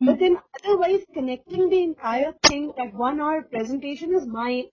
But 0.00 0.20
then 0.20 0.38
otherwise 0.62 1.04
connecting 1.12 1.70
the 1.70 1.82
entire 1.82 2.32
thing 2.44 2.72
at 2.78 2.94
one 2.94 3.20
hour 3.20 3.42
presentation 3.42 4.14
is 4.14 4.26
my 4.26 4.66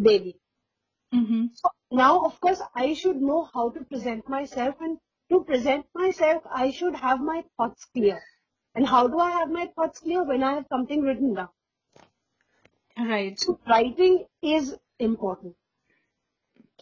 baby. 0.00 0.40
Mm-hmm. 1.12 1.46
So 1.54 1.68
now 1.90 2.24
of 2.24 2.40
course 2.40 2.62
I 2.74 2.94
should 2.94 3.20
know 3.20 3.48
how 3.52 3.70
to 3.70 3.84
present 3.84 4.26
myself 4.28 4.76
and 4.80 4.98
to 5.30 5.44
present 5.44 5.86
myself 5.94 6.42
I 6.50 6.70
should 6.70 6.96
have 6.96 7.20
my 7.20 7.44
thoughts 7.58 7.84
clear. 7.92 8.22
And 8.74 8.86
how 8.86 9.06
do 9.06 9.18
I 9.18 9.32
have 9.32 9.50
my 9.50 9.66
thoughts 9.66 10.00
clear 10.00 10.24
when 10.24 10.42
I 10.42 10.54
have 10.54 10.66
something 10.70 11.02
written 11.02 11.34
down? 11.34 11.50
Right. 12.98 13.38
So 13.38 13.60
writing 13.68 14.26
is 14.42 14.76
important. 14.98 15.54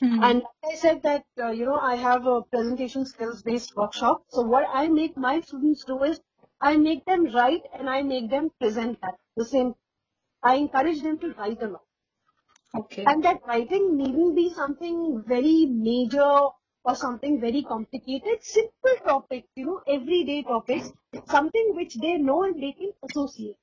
Mhm. 0.02 0.22
And 0.22 0.42
I 0.64 0.74
said 0.76 1.02
that, 1.02 1.26
uh, 1.38 1.48
you 1.50 1.66
know, 1.66 1.76
I 1.78 1.96
have 1.96 2.26
a 2.26 2.40
presentation 2.40 3.04
skills 3.04 3.42
based 3.42 3.76
workshop. 3.76 4.24
So 4.28 4.40
what 4.40 4.64
I 4.66 4.88
make 4.88 5.18
my 5.18 5.40
students 5.42 5.84
do 5.84 6.02
is 6.02 6.18
I 6.62 6.78
make 6.78 7.04
them 7.04 7.26
write 7.26 7.66
and 7.74 7.90
I 7.90 8.00
make 8.00 8.30
them 8.30 8.48
present 8.58 9.02
that 9.02 9.18
the 9.36 9.44
same. 9.44 9.74
I 10.42 10.56
encourage 10.56 11.02
them 11.02 11.18
to 11.20 11.34
write 11.34 11.62
a 11.62 11.68
lot. 11.68 11.84
Okay. 12.74 13.06
And 13.06 13.22
that 13.22 13.46
writing 13.46 13.96
needn't 13.96 14.34
be 14.34 14.50
something 14.52 15.22
very 15.22 15.66
major 15.66 16.48
or 16.84 16.94
something 16.96 17.38
very 17.40 17.62
complicated. 17.62 18.42
Simple 18.42 18.96
topics, 19.04 19.46
you 19.54 19.66
know, 19.66 19.82
everyday 19.86 20.42
topics, 20.42 20.90
something 21.26 21.76
which 21.76 21.94
they 21.94 22.18
know 22.18 22.42
and 22.42 22.60
they 22.60 22.72
can 22.72 22.92
associate. 23.04 23.56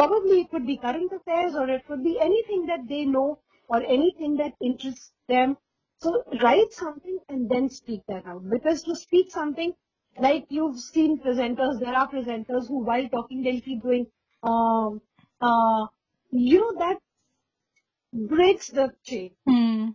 Probably 0.00 0.40
it 0.42 0.50
could 0.50 0.66
be 0.66 0.76
current 0.78 1.12
affairs 1.12 1.54
or 1.54 1.68
it 1.68 1.86
could 1.86 2.02
be 2.02 2.18
anything 2.20 2.66
that 2.66 2.88
they 2.88 3.04
know 3.04 3.38
or 3.68 3.82
anything 3.82 4.36
that 4.38 4.54
interests 4.62 5.12
them. 5.28 5.56
So 5.98 6.22
write 6.42 6.72
something 6.72 7.18
and 7.28 7.50
then 7.50 7.68
speak 7.68 8.00
that 8.08 8.26
out. 8.26 8.48
Because 8.48 8.82
to 8.84 8.96
speak 8.96 9.30
something, 9.30 9.74
like 10.18 10.46
you've 10.48 10.78
seen 10.80 11.18
presenters, 11.18 11.80
there 11.80 11.94
are 11.94 12.08
presenters 12.10 12.68
who 12.68 12.84
while 12.84 13.08
talking 13.08 13.42
they'll 13.42 13.60
keep 13.60 13.82
doing, 13.82 14.06
um, 14.42 15.02
uh, 15.40 15.86
you 16.30 16.60
know, 16.60 16.74
that 16.78 16.98
breaks 18.12 18.68
the 18.68 18.92
chain 19.04 19.30
Hmm. 19.46 19.90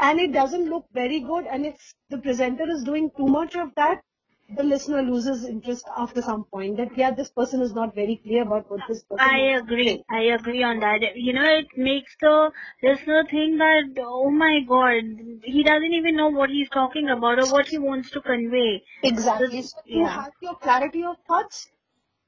and 0.00 0.20
it 0.20 0.32
doesn't 0.32 0.68
look 0.68 0.86
very 0.92 1.20
good. 1.20 1.46
And 1.46 1.66
if 1.66 1.94
the 2.10 2.18
presenter 2.18 2.68
is 2.68 2.82
doing 2.84 3.10
too 3.16 3.26
much 3.26 3.54
of 3.56 3.74
that, 3.76 4.02
the 4.48 4.62
listener 4.62 5.02
loses 5.02 5.44
interest 5.44 5.86
after 5.96 6.22
some 6.22 6.44
point. 6.44 6.76
That 6.78 6.96
yeah, 6.96 7.10
this 7.12 7.30
person 7.30 7.60
is 7.62 7.74
not 7.74 7.94
very 7.94 8.16
clear 8.16 8.42
about 8.42 8.70
what 8.70 8.86
this 8.86 9.02
person. 9.04 9.24
I 9.24 9.38
agree. 9.58 9.86
saying. 9.86 10.04
I 10.10 10.20
agree 10.36 10.62
on 10.62 10.80
that. 10.80 11.16
You 11.16 11.32
know, 11.32 11.44
it 11.58 11.66
makes 11.76 12.16
the 12.20 12.52
listener 12.82 13.24
think 13.30 13.58
that, 13.58 13.94
oh 13.98 14.30
my 14.30 14.60
god, 14.68 15.02
he 15.42 15.62
doesn't 15.64 15.92
even 15.92 16.16
know 16.16 16.28
what 16.28 16.50
he's 16.50 16.68
talking 16.70 17.08
about 17.10 17.38
or 17.38 17.46
what 17.46 17.68
he 17.68 17.78
wants 17.78 18.10
to 18.12 18.20
convey. 18.20 18.84
Exactly. 19.02 19.62
So 19.62 19.80
to 19.92 19.98
Yeah. 19.98 20.14
have 20.16 20.32
your 20.40 20.54
clarity 20.56 21.02
of 21.04 21.16
thoughts, 21.26 21.70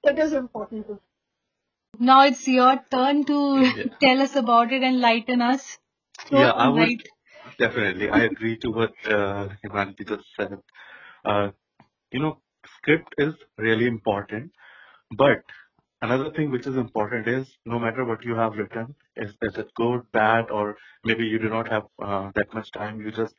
that 0.05 0.19
is 0.19 0.33
important 0.33 0.87
to. 0.89 1.01
Now 1.99 2.25
it's 2.25 2.49
your 2.49 2.83
turn 2.91 3.25
to 3.27 3.71
Yeah. 3.77 3.85
tell 4.01 4.21
us 4.23 4.35
about 4.35 4.73
it 4.73 4.83
and 4.83 5.01
lighten 5.01 5.43
us. 5.43 5.79
So, 6.29 6.37
Yeah, 6.39 6.53
I 6.53 6.69
would 6.69 6.83
right. 6.83 7.03
definitely. 7.59 8.11
I 8.11 8.21
agree 8.25 8.57
to 8.59 8.71
what 8.71 8.93
uh, 9.07 9.49
Himanti 9.65 10.07
just 10.09 10.27
said. 10.37 10.61
Uh, 11.25 11.51
you 12.11 12.21
know, 12.21 12.41
script 12.79 13.15
is 13.19 13.35
really 13.59 13.87
important, 13.87 14.53
but 15.17 15.43
another 16.03 16.31
thing 16.31 16.51
which 16.51 16.67
is 16.67 16.77
important 16.77 17.27
is 17.29 17.49
no 17.65 17.79
matter 17.79 18.05
what 18.05 18.25
you 18.25 18.35
have 18.35 18.55
written, 18.55 18.95
is, 19.17 19.33
is 19.43 19.57
it 19.57 19.73
good, 19.75 20.03
bad, 20.13 20.51
or 20.51 20.77
maybe 21.05 21.25
you 21.25 21.39
do 21.39 21.49
not 21.49 21.69
have 21.69 21.85
uh, 22.03 22.31
that 22.35 22.53
much 22.55 22.71
time, 22.73 23.01
you 23.01 23.11
just 23.11 23.35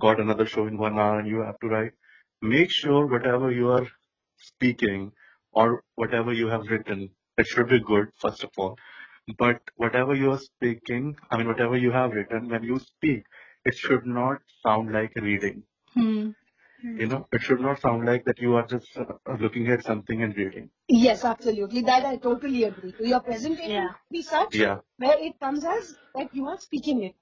got 0.00 0.20
another 0.20 0.46
show 0.46 0.66
in 0.66 0.78
one 0.78 0.98
hour 0.98 1.18
and 1.18 1.28
you 1.28 1.40
have 1.42 1.58
to 1.60 1.68
write. 1.68 1.92
Make 2.40 2.70
sure 2.70 3.06
whatever 3.06 3.50
you 3.50 3.70
are 3.70 3.86
speaking 4.38 5.12
or 5.52 5.82
whatever 5.96 6.32
you 6.32 6.48
have 6.48 6.68
written, 6.68 7.10
it 7.36 7.46
should 7.46 7.68
be 7.68 7.80
good, 7.80 8.08
first 8.20 8.44
of 8.44 8.50
all. 8.56 8.76
But 9.38 9.60
whatever 9.76 10.14
you 10.14 10.32
are 10.32 10.38
speaking, 10.38 11.16
I 11.30 11.36
mean, 11.36 11.48
whatever 11.48 11.76
you 11.76 11.90
have 11.92 12.12
written, 12.12 12.48
when 12.48 12.62
you 12.62 12.78
speak, 12.78 13.24
it 13.64 13.74
should 13.74 14.06
not 14.06 14.38
sound 14.62 14.92
like 14.92 15.12
reading. 15.16 15.64
Hmm. 15.94 16.30
You 16.82 17.06
know, 17.06 17.26
it 17.32 17.42
should 17.42 17.60
not 17.60 17.80
sound 17.80 18.06
like 18.06 18.24
that 18.24 18.38
you 18.38 18.54
are 18.54 18.66
just 18.66 18.96
uh, 18.96 19.04
looking 19.40 19.68
at 19.68 19.84
something 19.84 20.22
and 20.22 20.36
reading. 20.36 20.70
Yes, 20.88 21.24
absolutely. 21.24 21.82
That 21.82 22.04
I 22.04 22.16
totally 22.16 22.64
agree. 22.64 22.94
So 22.98 23.04
your 23.04 23.20
presentation 23.20 23.70
Yeah. 23.70 23.92
be 24.10 24.22
such 24.22 24.54
Yeah, 24.54 24.78
where 24.96 25.18
it 25.18 25.38
comes 25.40 25.64
as 25.64 25.98
that 26.14 26.34
you 26.34 26.46
are 26.48 26.58
speaking 26.58 27.02
it. 27.02 27.14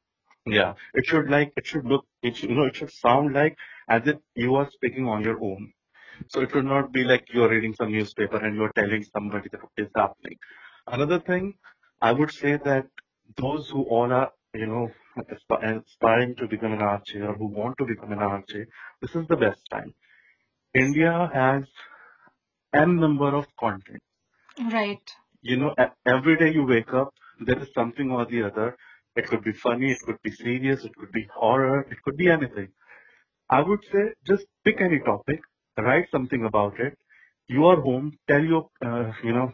yeah. 0.46 0.74
It 0.94 1.06
should 1.06 1.30
like, 1.30 1.52
it 1.56 1.66
should 1.66 1.84
look, 1.84 2.06
it 2.22 2.36
should, 2.36 2.50
you 2.50 2.56
know, 2.56 2.64
it 2.66 2.76
should 2.76 2.90
sound 2.92 3.32
like 3.34 3.56
as 3.88 4.06
if 4.06 4.16
you 4.34 4.54
are 4.56 4.70
speaking 4.70 5.06
on 5.08 5.22
your 5.22 5.42
own. 5.42 5.72
So 6.28 6.40
it 6.40 6.50
should 6.50 6.64
not 6.64 6.92
be 6.92 7.04
like 7.04 7.26
you 7.32 7.44
are 7.44 7.48
reading 7.48 7.74
some 7.74 7.92
newspaper 7.92 8.36
and 8.38 8.56
you 8.56 8.64
are 8.64 8.72
telling 8.72 9.04
somebody 9.04 9.48
that 9.50 9.62
what 9.62 9.72
is 9.76 9.90
happening. 9.94 10.38
Another 10.86 11.20
thing, 11.20 11.54
I 12.00 12.12
would 12.12 12.30
say 12.32 12.56
that 12.58 12.86
those 13.36 13.68
who 13.70 13.82
all 13.84 14.12
are, 14.12 14.32
you 14.54 14.66
know, 14.66 14.88
asp- 14.88 15.05
aspiring 15.16 16.34
to 16.36 16.46
become 16.46 16.72
an 16.72 16.80
RJ 16.80 17.28
or 17.28 17.34
who 17.34 17.46
want 17.46 17.78
to 17.78 17.84
become 17.84 18.12
an 18.12 18.18
RJ, 18.18 18.66
this 19.00 19.14
is 19.14 19.26
the 19.28 19.36
best 19.36 19.60
time. 19.70 19.94
India 20.74 21.30
has 21.32 21.64
n 22.74 22.96
number 22.96 23.34
of 23.34 23.46
content. 23.58 24.02
Right. 24.72 25.10
You 25.42 25.56
know, 25.58 25.74
every 26.06 26.36
day 26.36 26.52
you 26.52 26.64
wake 26.64 26.92
up, 26.92 27.14
there 27.40 27.58
is 27.58 27.68
something 27.74 28.10
or 28.10 28.26
the 28.26 28.42
other. 28.44 28.76
It 29.14 29.26
could 29.28 29.42
be 29.42 29.52
funny, 29.52 29.92
it 29.92 30.00
could 30.04 30.20
be 30.22 30.30
serious, 30.30 30.84
it 30.84 30.94
could 30.94 31.12
be 31.12 31.26
horror, 31.34 31.86
it 31.90 32.02
could 32.02 32.16
be 32.16 32.28
anything. 32.28 32.68
I 33.48 33.62
would 33.62 33.84
say 33.92 34.14
just 34.26 34.46
pick 34.64 34.80
any 34.80 34.98
topic, 34.98 35.40
write 35.78 36.10
something 36.10 36.44
about 36.44 36.80
it. 36.80 36.98
You 37.48 37.66
are 37.66 37.80
home, 37.80 38.18
tell 38.28 38.42
your, 38.42 38.68
uh, 38.84 39.12
you 39.22 39.32
know, 39.32 39.52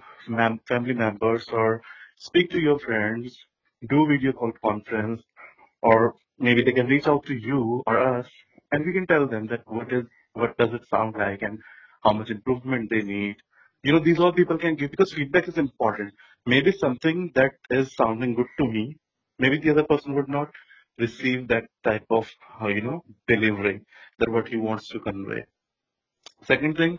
family 0.67 0.95
members 0.95 1.47
or 1.53 1.83
speak 2.17 2.51
to 2.51 2.59
your 2.61 2.79
friends, 2.79 3.37
do 3.89 4.07
video 4.09 4.33
call 4.33 4.53
conference, 4.65 5.23
or 5.83 6.15
maybe 6.39 6.63
they 6.63 6.73
can 6.73 6.87
reach 6.87 7.07
out 7.07 7.25
to 7.27 7.35
you 7.35 7.83
or 7.87 7.99
us, 7.99 8.27
and 8.71 8.85
we 8.87 8.93
can 8.93 9.07
tell 9.07 9.27
them 9.27 9.47
that 9.49 9.63
what 9.67 9.93
is, 9.93 10.05
what 10.35 10.57
does 10.57 10.73
it 10.73 10.83
sound 10.89 11.15
like 11.17 11.43
and 11.43 11.59
how 12.03 12.13
much 12.13 12.31
improvement 12.31 12.91
they 12.91 13.03
need. 13.03 13.37
You 13.83 13.93
know, 13.93 13.99
these 13.99 14.19
all 14.19 14.33
people 14.33 14.59
can 14.59 14.77
give 14.77 14.91
because 14.91 15.13
feedback 15.13 15.49
is 15.49 15.59
important. 15.59 16.15
Maybe 16.47 16.73
something 16.73 17.33
that 17.35 17.53
is 17.71 17.95
sounding 17.95 18.35
good 18.35 18.47
to 18.59 18.67
me, 18.67 18.97
maybe 19.39 19.59
the 19.59 19.71
other 19.71 19.85
person 19.85 20.15
would 20.15 20.29
not 20.29 20.51
receive 20.99 21.49
that 21.49 21.65
type 21.85 22.07
of, 22.11 22.31
uh, 22.61 22.69
you 22.69 22.83
know, 22.83 23.05
delivery 23.27 23.81
that 24.19 24.31
what 24.31 24.49
he 24.49 24.57
wants 24.57 24.89
to 24.89 25.01
convey. 25.01 25.45
Second 26.45 26.77
thing, 26.77 26.99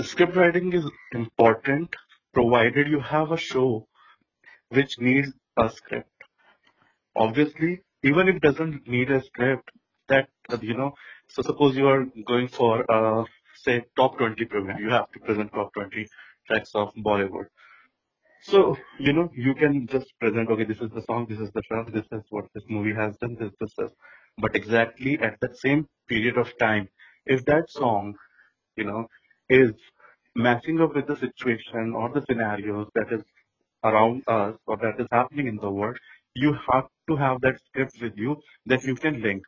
script 0.00 0.36
writing 0.36 0.72
is 0.72 0.84
important 1.12 1.94
provided 2.32 2.88
you 2.88 3.00
have 3.00 3.30
a 3.30 3.36
show 3.36 3.86
which 4.70 4.98
needs 4.98 5.32
a 5.56 5.68
script. 5.70 6.08
Obviously, 7.14 7.80
even 8.02 8.28
if 8.28 8.36
it 8.36 8.42
doesn't 8.42 8.86
need 8.88 9.10
a 9.10 9.22
script, 9.22 9.70
that, 10.08 10.28
uh, 10.50 10.58
you 10.60 10.76
know, 10.76 10.92
so 11.28 11.42
suppose 11.42 11.76
you 11.76 11.88
are 11.88 12.04
going 12.26 12.48
for, 12.48 12.90
uh, 12.90 13.24
say, 13.56 13.84
top 13.96 14.18
20 14.18 14.44
program, 14.46 14.78
you 14.78 14.90
have 14.90 15.10
to 15.12 15.20
present 15.20 15.52
top 15.52 15.72
20 15.74 16.06
tracks 16.46 16.70
of 16.74 16.92
Bollywood. 16.96 17.46
So, 18.42 18.76
you 18.98 19.12
know, 19.12 19.30
you 19.34 19.54
can 19.54 19.86
just 19.86 20.12
present, 20.18 20.50
okay, 20.50 20.64
this 20.64 20.80
is 20.80 20.90
the 20.90 21.02
song, 21.02 21.26
this 21.28 21.38
is 21.38 21.50
the 21.52 21.62
track, 21.62 21.92
this 21.92 22.06
is 22.10 22.22
what 22.30 22.46
this 22.54 22.64
movie 22.68 22.94
has 22.94 23.16
done, 23.18 23.36
this, 23.38 23.52
this, 23.60 23.72
this. 23.78 23.92
But 24.38 24.56
exactly 24.56 25.18
at 25.20 25.38
that 25.40 25.56
same 25.58 25.86
period 26.08 26.36
of 26.38 26.56
time, 26.58 26.88
if 27.24 27.44
that 27.44 27.70
song, 27.70 28.14
you 28.76 28.84
know, 28.84 29.06
is 29.48 29.72
matching 30.34 30.80
up 30.80 30.94
with 30.94 31.06
the 31.06 31.16
situation 31.16 31.94
or 31.94 32.10
the 32.12 32.24
scenarios 32.28 32.88
that 32.94 33.12
is 33.12 33.22
around 33.84 34.22
us 34.26 34.56
or 34.66 34.76
that 34.78 34.98
is 34.98 35.06
happening 35.12 35.46
in 35.46 35.56
the 35.56 35.70
world, 35.70 35.98
you 36.34 36.54
have 36.72 36.86
to 37.08 37.16
have 37.16 37.40
that 37.42 37.60
script 37.66 37.96
with 38.00 38.16
you 38.16 38.36
that 38.66 38.84
you 38.84 38.94
can 38.94 39.22
link. 39.22 39.42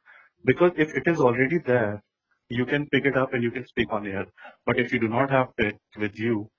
Because 0.44 0.72
if 0.76 0.94
it 0.94 1.06
is 1.06 1.20
already 1.20 1.58
there, 1.58 2.02
you 2.48 2.66
can 2.66 2.86
pick 2.90 3.04
it 3.06 3.16
up 3.16 3.32
and 3.32 3.42
you 3.42 3.50
can 3.50 3.66
speak 3.66 3.92
on 3.92 4.06
air. 4.06 4.26
But 4.66 4.78
if 4.78 4.92
you 4.92 4.98
do 5.00 5.08
not 5.08 5.30
have 5.30 5.48
it 5.58 5.78
with 5.98 6.18
you, 6.18 6.50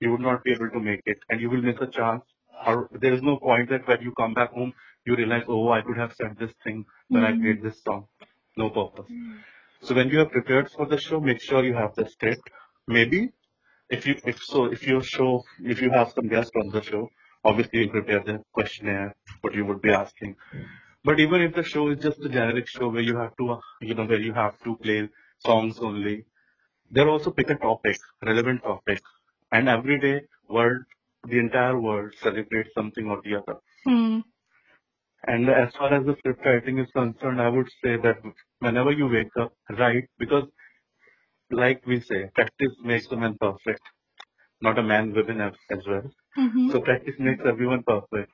you 0.00 0.10
would 0.10 0.20
not 0.20 0.42
be 0.44 0.52
able 0.52 0.70
to 0.70 0.80
make 0.80 1.00
it 1.06 1.18
and 1.28 1.40
you 1.40 1.50
will 1.50 1.62
miss 1.62 1.80
a 1.80 1.86
chance. 1.86 2.22
Or 2.66 2.88
there 2.92 3.12
is 3.12 3.22
no 3.22 3.38
point 3.38 3.68
that 3.70 3.86
when 3.86 4.00
you 4.02 4.12
come 4.16 4.34
back 4.34 4.52
home, 4.52 4.72
you 5.06 5.16
realize, 5.16 5.44
oh, 5.48 5.70
I 5.70 5.82
could 5.82 5.98
have 5.98 6.14
said 6.14 6.36
this 6.38 6.52
thing 6.64 6.84
when 7.10 7.24
I 7.24 7.32
Hmm. 7.32 7.42
played 7.42 7.62
this 7.62 7.82
song. 7.82 8.06
No 8.56 8.70
purpose. 8.70 9.10
So 9.82 9.94
when 9.94 10.08
you 10.10 10.20
are 10.20 10.26
prepared 10.26 10.70
for 10.70 10.86
the 10.86 10.98
show, 10.98 11.20
make 11.20 11.40
sure 11.42 11.64
you 11.64 11.74
have 11.74 11.94
the 11.94 12.06
script. 12.08 12.50
Maybe 12.88 13.30
if 13.90 14.06
you 14.06 14.16
if 14.24 14.38
so 14.42 14.66
if 14.66 14.86
your 14.86 15.02
show 15.02 15.42
if 15.60 15.82
you 15.82 15.90
have 15.90 16.12
some 16.12 16.28
guests 16.28 16.52
on 16.62 16.70
the 16.70 16.82
show, 16.82 17.08
obviously 17.44 17.80
you 17.80 17.90
prepare 17.90 18.20
the 18.20 18.42
questionnaire, 18.52 19.14
what 19.42 19.54
you 19.54 19.64
would 19.66 19.82
be 19.82 19.90
asking. 19.90 20.36
But 21.04 21.20
even 21.20 21.42
if 21.42 21.54
the 21.54 21.62
show 21.62 21.88
is 21.88 22.00
just 22.02 22.24
a 22.24 22.28
generic 22.28 22.66
show 22.68 22.88
where 22.88 23.02
you 23.02 23.16
have 23.16 23.36
to 23.36 23.50
uh, 23.52 23.60
you 23.80 23.94
know 23.94 24.06
where 24.06 24.20
you 24.20 24.32
have 24.34 24.58
to 24.64 24.76
play 24.76 25.08
songs 25.38 25.78
only, 25.80 26.26
there 26.90 27.08
also 27.08 27.30
pick 27.30 27.50
a 27.50 27.56
topic, 27.56 27.98
relevant 28.22 28.62
topic, 28.62 29.02
and 29.52 29.68
every 29.68 30.00
day 30.00 30.22
world 30.48 30.82
the 31.28 31.38
entire 31.38 31.80
world 31.80 32.14
celebrates 32.22 32.70
something 32.74 33.08
or 33.10 33.20
the 33.24 33.36
other. 33.36 33.58
Hmm. 33.86 34.20
And 35.26 35.48
as 35.50 35.74
far 35.74 35.92
as 35.92 36.06
the 36.06 36.16
script 36.18 36.44
writing 36.44 36.78
is 36.78 36.90
concerned, 36.92 37.40
I 37.40 37.48
would 37.48 37.68
say 37.82 37.96
that 37.96 38.18
whenever 38.60 38.92
you 38.92 39.08
wake 39.08 39.36
up, 39.40 39.54
write 39.78 40.08
because 40.18 40.44
like 41.50 41.86
we 41.86 42.00
say, 42.00 42.30
practice 42.34 42.74
makes 42.82 43.06
a 43.10 43.16
man 43.16 43.36
perfect, 43.40 43.82
not 44.60 44.78
a 44.78 44.82
man 44.82 45.12
women 45.12 45.40
as, 45.40 45.54
as 45.70 45.86
well. 45.86 46.10
Mhm. 46.38 46.72
So 46.72 46.80
practice 46.80 47.16
makes 47.18 47.44
everyone 47.46 47.82
perfect. 47.84 48.32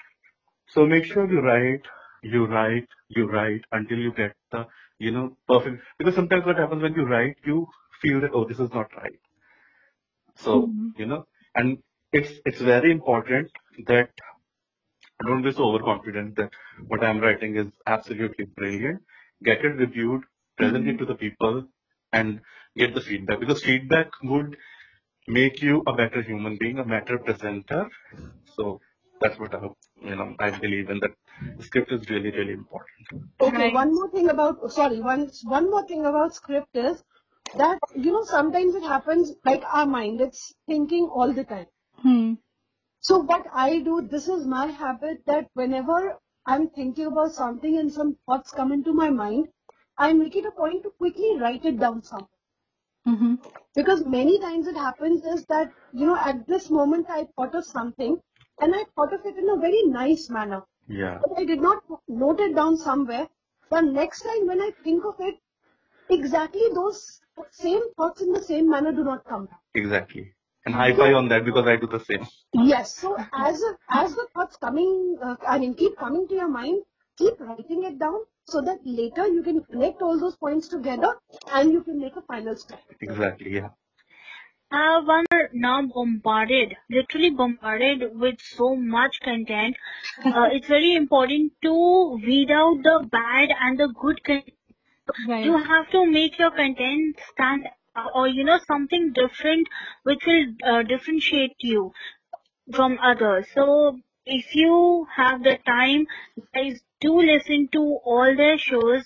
So 0.68 0.87
make 0.87 1.04
sure 1.04 1.30
you 1.30 1.40
write, 1.40 1.83
you 2.22 2.46
write, 2.46 2.88
you 3.09 3.28
write 3.30 3.62
until 3.72 3.98
you 3.98 4.12
get 4.12 4.35
the, 4.52 4.66
you 4.98 5.11
know, 5.12 5.37
perfect. 5.48 5.83
Because 5.98 6.14
sometimes 6.14 6.46
what 6.46 6.59
happens 6.59 6.83
when 6.83 6.94
you 6.94 7.04
write, 7.04 7.37
you 7.44 7.68
feel 8.02 8.20
that, 8.22 8.33
oh, 8.35 8.44
this 8.44 8.61
is 8.61 8.72
not 8.72 8.94
right. 8.96 9.20
So, 10.37 10.66
Mhm. 10.66 10.92
you 10.96 11.06
know, 11.06 11.26
and 11.54 11.83
it's, 12.12 12.40
it's 12.44 12.61
very 12.61 12.90
important 12.90 13.50
that 13.87 14.11
don't 15.26 15.42
be 15.42 15.52
so 15.52 15.64
overconfident 15.64 16.37
that 16.37 16.50
what 16.88 17.04
I'm 17.04 17.20
writing 17.20 17.56
is 17.56 17.66
absolutely 17.87 18.46
brilliant. 18.46 19.02
Get 19.42 19.64
it 19.64 19.76
reviewed, 19.85 20.22
present 20.56 20.87
it 20.88 20.94
Mhm. 20.94 20.98
to 21.00 21.06
the 21.06 21.14
people, 21.14 21.66
and 22.12 22.40
get 22.76 22.94
the 22.94 23.00
feedback 23.00 23.40
because 23.40 23.62
feedback 23.62 24.09
would 24.22 24.56
make 25.28 25.62
you 25.62 25.83
a 25.87 25.94
better 25.94 26.22
human 26.22 26.56
being, 26.59 26.78
a 26.78 26.85
better 26.85 27.18
presenter. 27.18 27.88
So 28.44 28.80
that's 29.20 29.38
what 29.38 29.54
I, 29.54 29.61
you 30.02 30.16
know, 30.16 30.35
I 30.38 30.50
believe 30.50 30.90
in 30.90 31.00
that 31.00 31.14
script 31.64 31.92
is 31.92 32.09
really, 32.11 32.30
really 32.30 32.52
important. 32.54 33.09
Okay, 33.40 33.64
Right. 33.64 33.72
one 33.72 33.92
more 33.92 34.09
thing 34.09 34.28
about 34.28 34.70
sorry, 34.70 35.00
one 35.00 35.28
one 35.42 35.68
more 35.68 35.85
thing 35.85 36.06
about 36.06 36.33
script 36.33 36.76
is 36.76 37.02
that 37.56 37.80
you 37.96 38.12
know 38.12 38.22
sometimes 38.22 38.76
it 38.76 38.85
happens 38.85 39.35
like 39.44 39.64
our 39.64 39.85
mind, 39.85 40.20
it's 40.20 40.54
thinking 40.68 41.06
all 41.06 41.33
the 41.33 41.42
time. 41.42 41.66
Hmm. 41.94 42.35
So 43.00 43.18
what 43.18 43.46
I 43.52 43.80
do, 43.80 44.00
this 44.00 44.26
is 44.26 44.46
my 44.46 44.66
habit 44.68 45.26
that 45.26 45.50
whenever 45.52 46.18
I'm 46.46 46.70
thinking 46.70 47.06
about 47.09 47.33
something 47.33 47.76
and 47.76 47.92
some 47.92 48.16
thoughts 48.26 48.52
come 48.52 48.72
into 48.72 48.94
my 48.94 49.11
mind, 49.11 49.48
I 49.98 50.14
make 50.14 50.35
it 50.35 50.46
a 50.46 50.52
point 50.52 50.85
to 50.85 50.90
quickly 50.92 51.37
write 51.38 51.66
it 51.66 51.78
down 51.78 52.02
somewhere. 52.02 52.30
Mhm. 53.06 53.38
Because 53.74 54.04
many 54.06 54.38
times 54.38 54.66
it 54.66 54.76
happens 54.76 55.24
is 55.24 55.44
that, 55.46 55.72
you 55.92 56.06
know, 56.06 56.16
at 56.16 56.46
this 56.46 56.70
moment 56.70 57.06
I 57.10 57.24
thought 57.36 57.54
of 57.54 57.64
something 57.64 58.20
and 58.60 58.74
I 58.74 58.84
thought 58.96 59.12
of 59.12 59.24
it 59.26 59.36
in 59.36 59.48
a 59.50 59.56
very 59.56 59.82
nice 59.84 60.28
manner. 60.30 60.62
Yeah, 60.88 61.18
But 61.20 61.38
I 61.38 61.44
did 61.44 61.60
not 61.60 61.82
note 62.08 62.40
it 62.40 62.54
down 62.54 62.76
somewhere. 62.76 63.28
The 63.70 63.80
next 63.82 64.22
time 64.22 64.46
when 64.46 64.60
I 64.60 64.70
think 64.84 65.04
of 65.04 65.20
it, 65.20 65.36
exactly 66.08 66.68
those 66.74 67.20
same 67.50 67.92
thoughts 67.94 68.22
in 68.22 68.32
the 68.32 68.42
same 68.42 68.68
manner 68.68 68.92
do 68.92 69.04
not 69.04 69.24
come 69.24 69.46
back. 69.46 69.60
exactly. 69.74 70.34
And 70.66 70.74
high 70.74 70.94
five 70.94 71.14
on 71.14 71.28
that 71.28 71.44
because 71.44 71.66
I 71.66 71.76
do 71.76 71.86
the 71.86 72.00
same. 72.00 72.26
Yes. 72.52 72.94
So 72.96 73.18
as 73.32 73.62
a, 73.62 73.76
as 73.90 74.14
the 74.14 74.26
thoughts 74.34 74.56
coming, 74.56 75.18
uh, 75.22 75.36
I 75.46 75.58
mean, 75.58 75.74
keep 75.74 75.96
coming 75.96 76.28
to 76.28 76.34
your 76.34 76.48
mind, 76.48 76.82
keep 77.16 77.40
writing 77.40 77.84
it 77.84 77.98
down 77.98 78.20
so 78.50 78.60
that 78.60 78.78
later 78.84 79.26
you 79.28 79.42
can 79.42 79.62
connect 79.64 80.02
all 80.02 80.18
those 80.18 80.36
points 80.36 80.68
together 80.68 81.16
and 81.52 81.72
you 81.72 81.82
can 81.82 82.00
make 82.00 82.16
a 82.16 82.22
final 82.22 82.56
step. 82.56 82.80
Exactly, 83.00 83.54
yeah. 83.54 83.68
Uh, 84.72 85.02
one 85.02 85.24
are 85.32 85.50
now 85.52 85.82
bombarded, 85.82 86.76
literally 86.88 87.30
bombarded 87.30 88.18
with 88.18 88.40
so 88.40 88.76
much 88.76 89.20
content. 89.20 89.76
Uh, 90.24 90.48
it's 90.52 90.68
very 90.68 90.94
important 90.94 91.52
to 91.62 92.20
weed 92.24 92.50
out 92.50 92.82
the 92.82 93.08
bad 93.10 93.50
and 93.60 93.78
the 93.78 93.88
good 94.00 94.22
content. 94.24 94.54
You 95.42 95.56
have 95.56 95.90
to 95.90 96.06
make 96.06 96.38
your 96.38 96.50
content 96.50 97.18
stand 97.32 97.68
uh, 97.96 98.06
or 98.14 98.28
you 98.28 98.44
know 98.44 98.58
something 98.66 99.12
different 99.12 99.68
which 100.04 100.24
will 100.26 100.46
uh, 100.64 100.82
differentiate 100.82 101.56
you 101.60 101.92
from 102.72 102.98
others. 103.02 103.46
So 103.54 103.98
if 104.26 104.54
you 104.54 105.06
have 105.16 105.42
the 105.42 105.58
time, 105.66 106.06
guys, 106.54 106.80
do 107.00 107.20
listen 107.20 107.68
to 107.72 107.98
all 108.04 108.34
their 108.36 108.58
shows. 108.58 109.04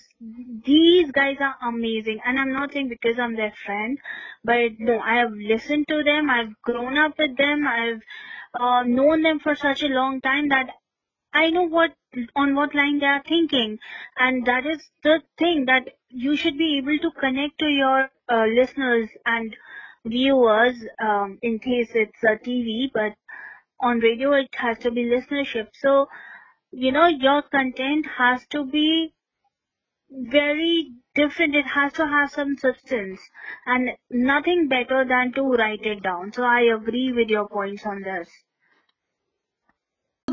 These 0.65 1.11
guys 1.11 1.37
are 1.39 1.55
amazing, 1.67 2.19
and 2.25 2.39
I'm 2.39 2.51
not 2.51 2.73
saying 2.73 2.89
because 2.89 3.19
I'm 3.19 3.35
their 3.35 3.53
friend, 3.65 3.97
but 4.43 4.79
no, 4.79 4.99
I 4.99 5.15
have 5.15 5.31
listened 5.31 5.87
to 5.89 6.03
them. 6.03 6.29
I've 6.29 6.59
grown 6.61 6.97
up 6.97 7.17
with 7.17 7.37
them. 7.37 7.65
I've 7.67 8.01
uh, 8.59 8.83
known 8.83 9.21
them 9.21 9.39
for 9.39 9.55
such 9.55 9.83
a 9.83 9.87
long 9.87 10.21
time 10.21 10.49
that 10.49 10.69
I 11.33 11.49
know 11.49 11.63
what 11.63 11.91
on 12.35 12.55
what 12.55 12.73
line 12.73 12.99
they 12.99 13.05
are 13.05 13.23
thinking, 13.27 13.79
and 14.17 14.45
that 14.45 14.65
is 14.65 14.89
the 15.03 15.21
thing 15.37 15.65
that 15.65 15.89
you 16.09 16.35
should 16.35 16.57
be 16.57 16.77
able 16.77 16.97
to 16.99 17.11
connect 17.19 17.59
to 17.59 17.67
your 17.67 18.09
uh, 18.29 18.45
listeners 18.45 19.09
and 19.25 19.55
viewers. 20.05 20.75
Um, 20.99 21.37
in 21.41 21.59
case 21.59 21.91
it's 21.93 22.23
a 22.23 22.37
TV, 22.37 22.89
but 22.93 23.15
on 23.79 23.99
radio 23.99 24.31
it 24.33 24.55
has 24.55 24.79
to 24.79 24.91
be 24.91 25.03
listenership. 25.05 25.67
So 25.73 26.07
you 26.75 26.91
know 26.91 27.07
your 27.07 27.41
content 27.43 28.05
has 28.17 28.45
to 28.47 28.65
be 28.65 29.13
very 30.09 30.93
different. 31.13 31.55
It 31.55 31.67
has 31.67 31.93
to 31.93 32.07
have 32.07 32.31
some 32.31 32.57
substance, 32.57 33.21
and 33.65 33.91
nothing 34.09 34.67
better 34.67 35.05
than 35.05 35.31
to 35.33 35.43
write 35.43 35.85
it 35.85 36.03
down. 36.03 36.33
So 36.33 36.43
I 36.43 36.61
agree 36.61 37.11
with 37.13 37.29
your 37.29 37.47
points 37.47 37.85
on 37.85 38.01
this. 38.01 38.29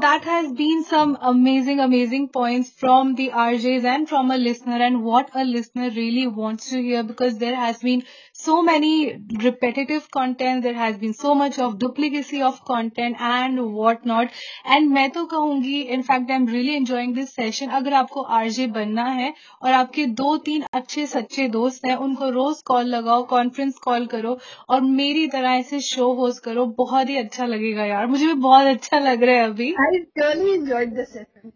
That 0.02 0.24
has 0.24 0.50
been 0.50 0.82
some 0.82 1.16
amazing, 1.20 1.78
amazing 1.78 2.30
points 2.30 2.70
from 2.70 3.14
the 3.14 3.30
RJs 3.30 3.84
and 3.84 4.08
from 4.08 4.32
a 4.32 4.36
listener 4.36 4.78
and 4.82 5.04
what 5.04 5.30
a 5.32 5.44
listener 5.44 5.90
really 5.90 6.26
wants 6.26 6.70
to 6.70 6.82
hear 6.82 7.04
because 7.04 7.38
there 7.38 7.54
has 7.54 7.78
been 7.78 8.02
so 8.34 8.62
many 8.62 9.22
repetitive 9.44 10.10
content, 10.10 10.64
there 10.64 10.74
has 10.74 10.96
been 10.98 11.14
so 11.14 11.34
much 11.36 11.60
of 11.60 11.78
duplicacy 11.78 12.42
of 12.42 12.64
content 12.64 13.16
and 13.20 13.60
whatnot. 13.74 14.32
And 14.64 14.90
मैं 14.92 15.08
तो 15.10 15.24
कहूँगी 15.26 15.84
in 15.96 16.02
fact 16.02 16.30
I'm 16.30 16.46
really 16.46 16.74
enjoying 16.76 17.14
this 17.14 17.32
session 17.34 17.70
अगर 17.70 17.94
आपको 17.94 18.26
RJ 18.38 18.66
बनना 18.72 19.04
है 19.20 19.32
और 19.62 19.72
आपके 19.72 20.06
दो 20.22 20.36
तीन 20.48 20.64
अच्छे 20.74 21.06
सच्चे 21.06 21.48
दोस्त 21.58 21.86
हैं 21.86 21.96
उनको 22.08 22.30
रोज 22.40 22.62
कॉल 22.72 22.86
लगाओ 22.96 23.22
कॉन्फ्रेंस 23.34 23.78
कॉल 23.84 24.06
करो 24.16 24.36
और 24.68 24.80
मेरी 24.98 25.26
तरह 25.36 25.50
ऐसे 25.50 25.80
शो 25.92 26.12
होस्ट 26.22 26.44
करो 26.44 26.66
बहुत 26.82 27.08
ही 27.08 27.16
अच्छा 27.18 27.46
लगेगा 27.54 27.84
यार 27.84 28.06
मुझे 28.06 28.26
भी 28.26 28.40
बहुत 28.48 28.66
अच्छा 28.66 28.98
लग 28.98 29.22
रहा 29.22 29.36
है 29.36 29.48
अभी 29.50 29.72
I 29.92 30.32
really 30.34 30.54
enjoyed 30.54 30.94
this 30.96 31.12
session. 31.12 31.52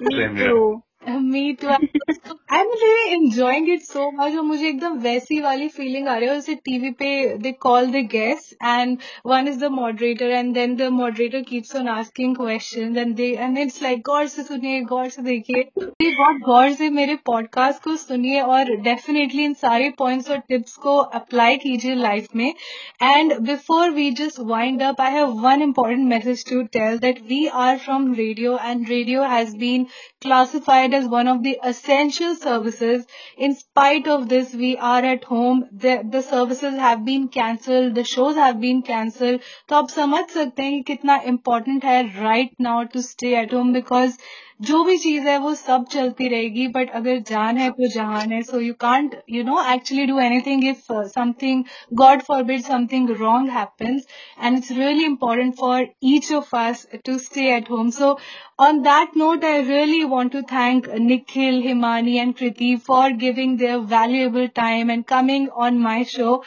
Me 0.00 0.08
Same 0.16 0.36
too. 0.36 0.82
Me 1.08 1.52
too 1.60 1.68
I 1.68 2.58
am 2.58 2.68
really 2.72 3.14
enjoying 3.14 3.68
it 3.70 3.82
so 3.82 4.10
much 4.12 4.34
और 4.36 4.42
मुझे 4.42 4.66
एकदम 4.68 4.98
वैसी 5.00 5.40
वाली 5.40 5.68
फीलिंग 5.68 6.08
आ 6.08 6.16
रही 6.16 6.28
है। 6.28 6.34
जैसे 6.34 6.54
टीवी 6.54 6.90
पे 6.98 7.36
they 7.36 7.52
call 7.60 7.86
the 7.92 8.02
guest 8.12 8.52
and 8.64 8.96
one 9.26 9.48
is 9.48 9.58
the 9.60 9.70
moderator 9.72 10.30
and 10.30 10.52
then 10.54 10.76
the 10.76 10.88
moderator 10.92 11.42
keeps 11.48 11.74
on 11.76 11.88
asking 11.88 12.36
question 12.36 12.96
and 12.98 13.14
they 13.16 13.30
and 13.32 13.58
it's 13.58 13.82
like 13.82 14.00
गौर 14.06 14.26
से 14.26 14.42
सुनिए, 14.42 14.80
गौर 14.82 15.08
से 15.08 15.22
देखिए। 15.22 15.64
बहुत 16.02 16.36
गौर 16.46 16.70
से 16.72 16.88
मेरे 16.90 17.14
पॉडकास्ट 17.26 17.82
को 17.84 17.96
सुनिए 17.96 18.40
और 18.40 18.74
डेफिनेटली 18.82 19.44
इन 19.44 19.54
सारे 19.54 19.90
पॉइंट्स 19.98 20.30
और 20.30 20.38
टिप्स 20.48 20.76
को 20.76 20.96
अप्लाई 21.20 21.56
कीजिए 21.56 21.94
लाइफ 21.94 22.28
में। 22.36 22.52
And 23.02 23.38
before 23.40 23.90
we 23.90 24.10
just 24.20 24.40
wind 24.52 24.82
up 24.82 25.00
I 25.00 25.12
have 25.12 25.40
one 25.40 25.66
important 25.66 26.08
message 26.10 26.48
to 26.50 26.62
tell 26.78 26.98
that 26.98 27.20
we 27.28 27.46
are 27.64 27.78
from 27.78 28.12
radio 28.14 28.58
and 28.64 28.88
radio 28.88 29.22
has 29.28 29.56
been 29.56 29.86
classified 30.24 30.91
classified 30.91 30.93
as 30.93 31.07
one 31.07 31.27
of 31.27 31.43
the 31.43 31.57
essential 31.63 32.35
services. 32.35 33.05
In 33.37 33.55
spite 33.55 34.07
of 34.07 34.27
this, 34.27 34.53
we 34.53 34.75
are 34.77 35.03
at 35.03 35.23
home. 35.23 35.65
The, 35.71 36.03
the 36.09 36.21
services 36.21 36.75
have 36.75 37.05
been 37.05 37.29
cancelled. 37.29 37.95
The 37.95 38.03
shows 38.03 38.35
have 38.35 38.59
been 38.59 38.81
cancelled. 38.81 39.41
तो 39.69 39.75
आप 39.75 39.89
समझ 39.89 40.25
सकते 40.29 40.63
हैं 40.63 40.73
कि 40.73 40.83
कितना 40.93 41.21
important 41.33 41.85
है 41.85 42.01
right 42.23 42.51
now 42.59 42.83
to 42.95 43.03
stay 43.11 43.33
at 43.43 43.53
home 43.57 43.71
because 43.73 44.17
जो 44.62 44.82
भी 44.84 44.96
चीज़ 44.98 45.26
है 45.28 45.36
वो 45.38 45.54
सब 45.54 45.84
चलती 45.90 46.28
रहेगी 46.28 46.66
बट 46.74 46.90
अगर 46.94 47.18
जान 47.28 47.56
है 47.58 47.70
तो 47.70 47.88
जहान 47.90 48.32
है 48.32 48.40
so 48.42 48.60
you 48.60 48.74
can't 48.80 49.14
you 49.30 49.42
know 49.44 49.62
actually 49.72 50.04
do 50.06 50.18
anything 50.20 50.64
if 50.68 50.92
something 51.08 51.64
God 52.00 52.22
forbid 52.42 52.60
something 52.62 53.10
wrong 53.20 53.50
happens 53.50 54.06
and 54.42 54.56
it's 54.56 54.70
really 54.72 55.04
important 55.04 55.54
for 55.56 55.86
each 56.12 56.32
of 56.32 56.56
us 56.56 56.86
to 57.04 57.16
stay 57.18 57.48
at 57.54 57.70
home 57.70 57.90
so 57.90 58.16
on 58.60 58.80
that 58.82 59.16
note 59.16 59.44
I 59.44 59.62
really 59.62 60.02
want 60.04 60.32
to 60.32 60.42
thank 60.52 60.88
Nikhil 61.00 61.60
Himani 61.62 62.16
and 62.18 62.34
Kriti 62.34 62.74
for 62.86 63.12
giving 63.24 63.58
their 63.58 63.78
valuable 63.94 64.46
time 64.56 64.90
and 64.90 65.04
coming 65.04 65.48
on 65.64 65.78
my 65.78 66.04
show 66.12 66.42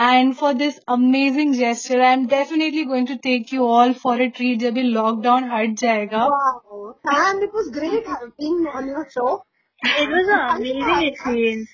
and 0.00 0.34
for 0.34 0.52
this 0.54 0.78
amazing 0.88 1.54
gesture 1.54 2.00
I 2.00 2.12
am 2.12 2.26
definitely 2.26 2.84
going 2.84 3.06
to 3.08 3.14
take 3.22 3.54
you 3.54 3.68
all 3.68 3.92
for 4.02 4.22
a 4.22 4.26
treat 4.36 4.58
जब 4.58 4.78
lockdown 4.90 5.50
हट 5.52 5.78
जाएगा 5.80 6.26
wow. 6.26 6.70
हाँ, 7.04 7.32
was 7.60 7.70
great 7.70 8.04
being 8.38 8.66
on 8.66 8.86
your 8.86 9.08
show. 9.10 9.44
It 9.82 10.08
was 10.08 10.28
an 10.36 10.56
amazing 10.56 11.02
experience. 11.08 11.68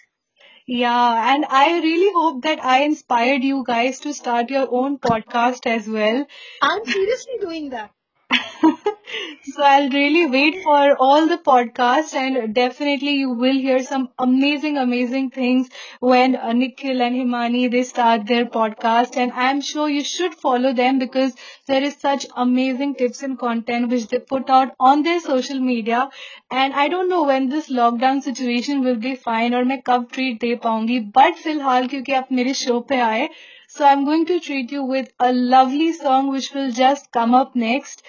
Yeah, 0.67 1.35
and 1.35 1.45
I 1.49 1.79
really 1.81 2.13
hope 2.13 2.43
that 2.43 2.65
I 2.65 2.83
inspired 2.83 3.45
you 3.45 3.63
guys 3.67 4.01
to 4.01 4.13
start 4.13 4.51
your 4.51 4.67
own 4.69 4.99
podcast 4.99 5.67
as 5.67 5.89
well. 5.89 6.27
I'm 6.61 6.85
seriously 6.85 7.39
doing 7.41 7.71
that. 7.71 7.91
so 9.44 9.64
I'll 9.64 9.90
really 9.90 10.26
wait 10.28 10.64
for 10.64 10.96
all 10.98 11.28
the 11.28 11.38
podcasts 11.38 12.14
and 12.14 12.54
definitely 12.56 13.14
you 13.16 13.30
will 13.32 13.54
hear 13.66 13.84
some 13.84 14.10
amazing, 14.20 14.78
amazing 14.78 15.30
things 15.32 15.70
when 16.00 16.36
uh, 16.36 16.54
Nikhil 16.54 17.02
and 17.02 17.16
Himani, 17.16 17.70
they 17.72 17.84
start 17.84 18.26
their 18.28 18.46
podcast 18.46 19.18
and 19.18 19.32
I'm 19.34 19.62
sure 19.62 19.90
you 19.90 20.04
should 20.04 20.36
follow 20.36 20.74
them 20.74 21.00
because 21.00 21.34
there 21.68 21.84
is 21.84 21.96
such 21.98 22.26
amazing 22.36 22.96
tips 22.96 23.22
and 23.24 23.38
content 23.38 23.90
which 23.90 24.08
they 24.08 24.20
put 24.20 24.50
out 24.50 24.74
on 24.80 25.04
their 25.04 25.20
social 25.20 25.60
media 25.60 26.10
and 26.52 26.74
I 26.74 26.88
don't 26.88 27.10
know 27.10 27.24
when 27.24 27.50
this 27.50 27.70
lockdown 27.70 28.22
situation 28.24 28.82
will 28.84 28.96
be 28.98 29.16
fine 29.16 29.54
or 29.54 29.64
मैं 29.66 29.82
कब 29.88 30.10
treat 30.18 30.40
दे 30.42 30.56
पाऊंगी 30.68 31.00
but 31.18 31.36
फिलहाल 31.44 31.88
क्योंकि 31.88 32.14
आप 32.22 32.32
मेरे 32.40 32.54
show 32.66 32.82
पे 32.90 33.00
आए 33.02 33.30
so 33.69 33.85
I'm 33.85 34.05
going 34.05 34.27
to 34.27 34.41
treat 34.41 34.71
you 34.73 34.83
with 34.85 35.13
a 35.21 35.33
lovely 35.33 35.93
song 35.93 36.31
which 36.31 36.53
will 36.53 36.71
just 36.71 37.11
come 37.13 37.35
up 37.35 37.55
next. 37.57 38.03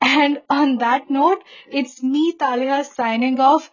And 0.00 0.40
on 0.48 0.78
that 0.78 1.10
note, 1.10 1.42
it's 1.70 2.02
me, 2.02 2.32
Talia, 2.32 2.84
signing 2.84 3.38
off. 3.40 3.70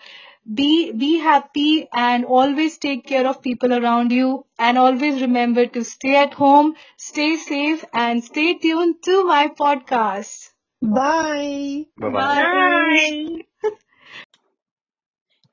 Be, 0.53 0.91
be 0.91 1.17
happy 1.19 1.87
and 1.93 2.25
always 2.25 2.77
take 2.77 3.05
care 3.05 3.27
of 3.27 3.41
people 3.41 3.73
around 3.73 4.11
you. 4.11 4.45
And 4.57 4.77
always 4.77 5.21
remember 5.21 5.65
to 5.67 5.83
stay 5.83 6.15
at 6.15 6.33
home, 6.33 6.75
stay 6.97 7.35
safe, 7.37 7.83
and 7.93 8.23
stay 8.23 8.53
tuned 8.55 9.03
to 9.03 9.23
my 9.25 9.47
podcast. 9.49 10.49
Bye. 10.81 11.85
Bye 11.97 12.09
bye. 12.09 12.43
Bye. 12.43 13.69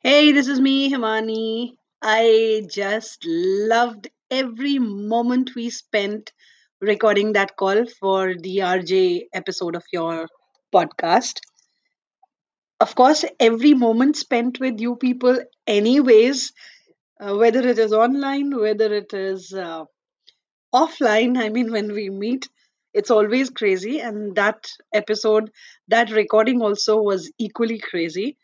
Hey, 0.00 0.32
this 0.32 0.46
is 0.48 0.60
me, 0.60 0.90
Himani. 0.92 1.76
I 2.00 2.66
just 2.70 3.24
loved 3.26 4.08
every 4.34 4.78
moment 4.78 5.54
we 5.54 5.70
spent 5.70 6.32
recording 6.80 7.32
that 7.34 7.56
call 7.56 7.86
for 7.86 8.34
the 8.34 8.62
RJ 8.62 9.28
episode 9.32 9.76
of 9.76 9.84
your 9.92 10.28
podcast. 10.74 11.40
Of 12.78 12.94
course, 12.94 13.24
every 13.40 13.74
moment 13.74 14.16
spent 14.16 14.60
with 14.60 14.78
you 14.80 14.94
people, 14.94 15.38
anyways, 15.66 16.52
uh, 17.20 17.36
whether 17.36 17.66
it 17.68 17.78
is 17.78 17.92
online, 17.92 18.56
whether 18.56 18.92
it 18.94 19.14
is 19.14 19.52
uh, 19.52 19.84
offline, 20.74 21.38
I 21.38 21.50
mean, 21.50 21.72
when 21.72 21.92
we 21.92 22.10
meet, 22.10 22.48
it's 22.94 23.10
always 23.10 23.50
crazy. 23.50 24.00
And 24.00 24.36
that 24.36 24.66
episode, 24.92 25.50
that 25.88 26.10
recording 26.10 26.62
also 26.62 27.02
was 27.02 27.32
equally 27.38 27.78
crazy. 27.80 28.38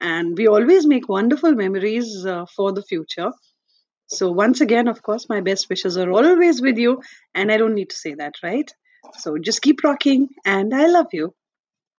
And 0.00 0.36
we 0.38 0.48
always 0.48 0.86
make 0.86 1.08
wonderful 1.08 1.52
memories 1.54 2.26
uh, 2.26 2.46
for 2.56 2.72
the 2.72 2.82
future. 2.84 3.32
So, 4.08 4.30
once 4.30 4.60
again, 4.60 4.88
of 4.88 5.02
course, 5.02 5.28
my 5.28 5.40
best 5.40 5.68
wishes 5.68 5.96
are 5.96 6.10
always 6.10 6.60
with 6.62 6.78
you. 6.78 7.02
And 7.34 7.50
I 7.52 7.56
don't 7.56 7.74
need 7.74 7.90
to 7.90 7.96
say 7.96 8.14
that, 8.14 8.34
right? 8.42 8.70
So, 9.18 9.36
just 9.38 9.62
keep 9.62 9.82
rocking. 9.84 10.28
And 10.44 10.74
I 10.74 10.86
love 10.86 11.08
you. 11.12 11.34